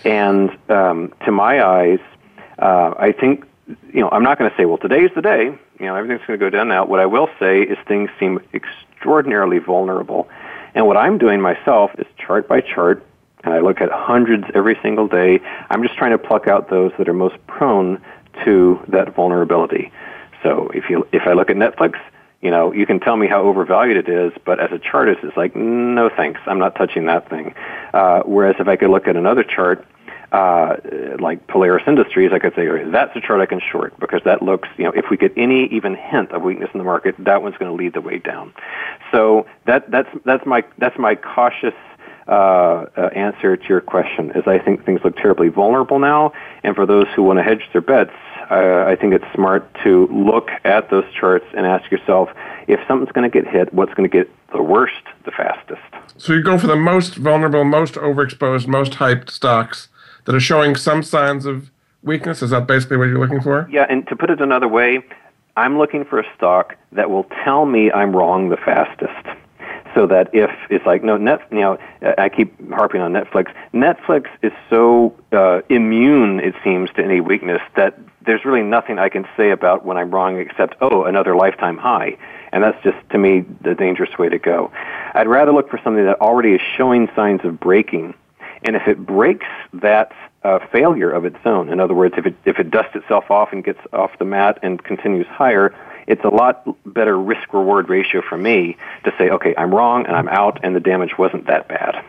[0.05, 2.01] and um, to my eyes,
[2.59, 3.47] uh, I think
[3.93, 5.57] you know I'm not going to say, well, today's the day.
[5.81, 6.85] You know, everything's going to go down now.
[6.85, 10.29] What I will say is things seem extraordinarily vulnerable,
[10.75, 13.05] and what I'm doing myself is chart by chart.
[13.45, 15.41] And I look at hundreds every single day.
[15.71, 18.01] I'm just trying to pluck out those that are most prone
[18.45, 19.93] to that vulnerability.
[20.43, 21.99] So if you if I look at Netflix,
[22.43, 25.37] You know, you can tell me how overvalued it is, but as a chartist, it's
[25.37, 27.55] like, no thanks, I'm not touching that thing.
[27.95, 29.87] Uh, whereas if I could look at another chart,
[30.33, 30.77] uh,
[31.21, 34.69] like Polaris Industries, I could say, that's a chart I can short because that looks,
[34.77, 37.57] you know, if we get any even hint of weakness in the market, that one's
[37.59, 38.53] going to lead the way down.
[39.13, 41.75] So that, that's, that's my, that's my cautious
[42.29, 46.75] uh, uh, answer to your question is I think things look terribly vulnerable now, and
[46.77, 48.13] for those who want to hedge their bets,
[48.51, 52.29] uh, I think it's smart to look at those charts and ask yourself
[52.69, 55.81] if something's going to get hit, what's going to get the worst the fastest.
[56.17, 59.89] So you go for the most vulnerable, most overexposed, most hyped stocks
[60.25, 61.71] that are showing some signs of
[62.03, 62.43] weakness.
[62.43, 63.69] Is that basically what you're looking for?
[63.71, 65.01] Yeah, and to put it another way,
[65.57, 69.42] I'm looking for a stock that will tell me I'm wrong the fastest
[70.03, 71.79] so that if it's like no net you know
[72.19, 73.53] i keep harping on netflix.
[73.73, 77.97] Netflix is so uh, immune it seems to any weakness that
[78.27, 82.17] there's really nothing i can say about when i'm wrong except oh another lifetime high.
[82.55, 84.71] And that's just to me the dangerous way to go.
[85.15, 88.13] I'd rather look for something that already is showing signs of breaking.
[88.63, 90.13] And if it breaks that
[90.45, 91.71] uh, failure of its own.
[91.71, 94.59] In other words if it if it dusts itself off and gets off the mat
[94.63, 95.73] and continues higher
[96.07, 100.17] it's a lot better risk reward ratio for me to say, okay, I'm wrong and
[100.17, 102.05] I'm out, and the damage wasn't that bad.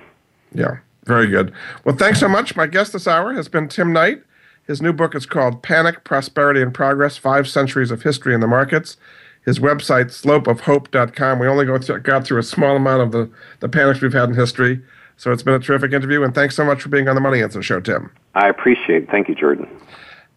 [0.53, 1.53] Yeah, very good.
[1.83, 2.55] Well, thanks so much.
[2.55, 4.23] My guest this hour has been Tim Knight.
[4.65, 8.47] His new book is called Panic, Prosperity, and Progress Five Centuries of History in the
[8.47, 8.97] Markets.
[9.45, 11.39] His website, slopeofhope.com.
[11.39, 13.29] We only go through, got through a small amount of the,
[13.59, 14.81] the panics we've had in history.
[15.17, 17.43] So it's been a terrific interview, and thanks so much for being on the Money
[17.43, 18.09] Answer Show, Tim.
[18.35, 19.11] I appreciate it.
[19.11, 19.67] Thank you, Jordan.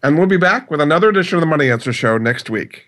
[0.03, 2.87] And we'll be back with another edition of the Money Answer Show next week.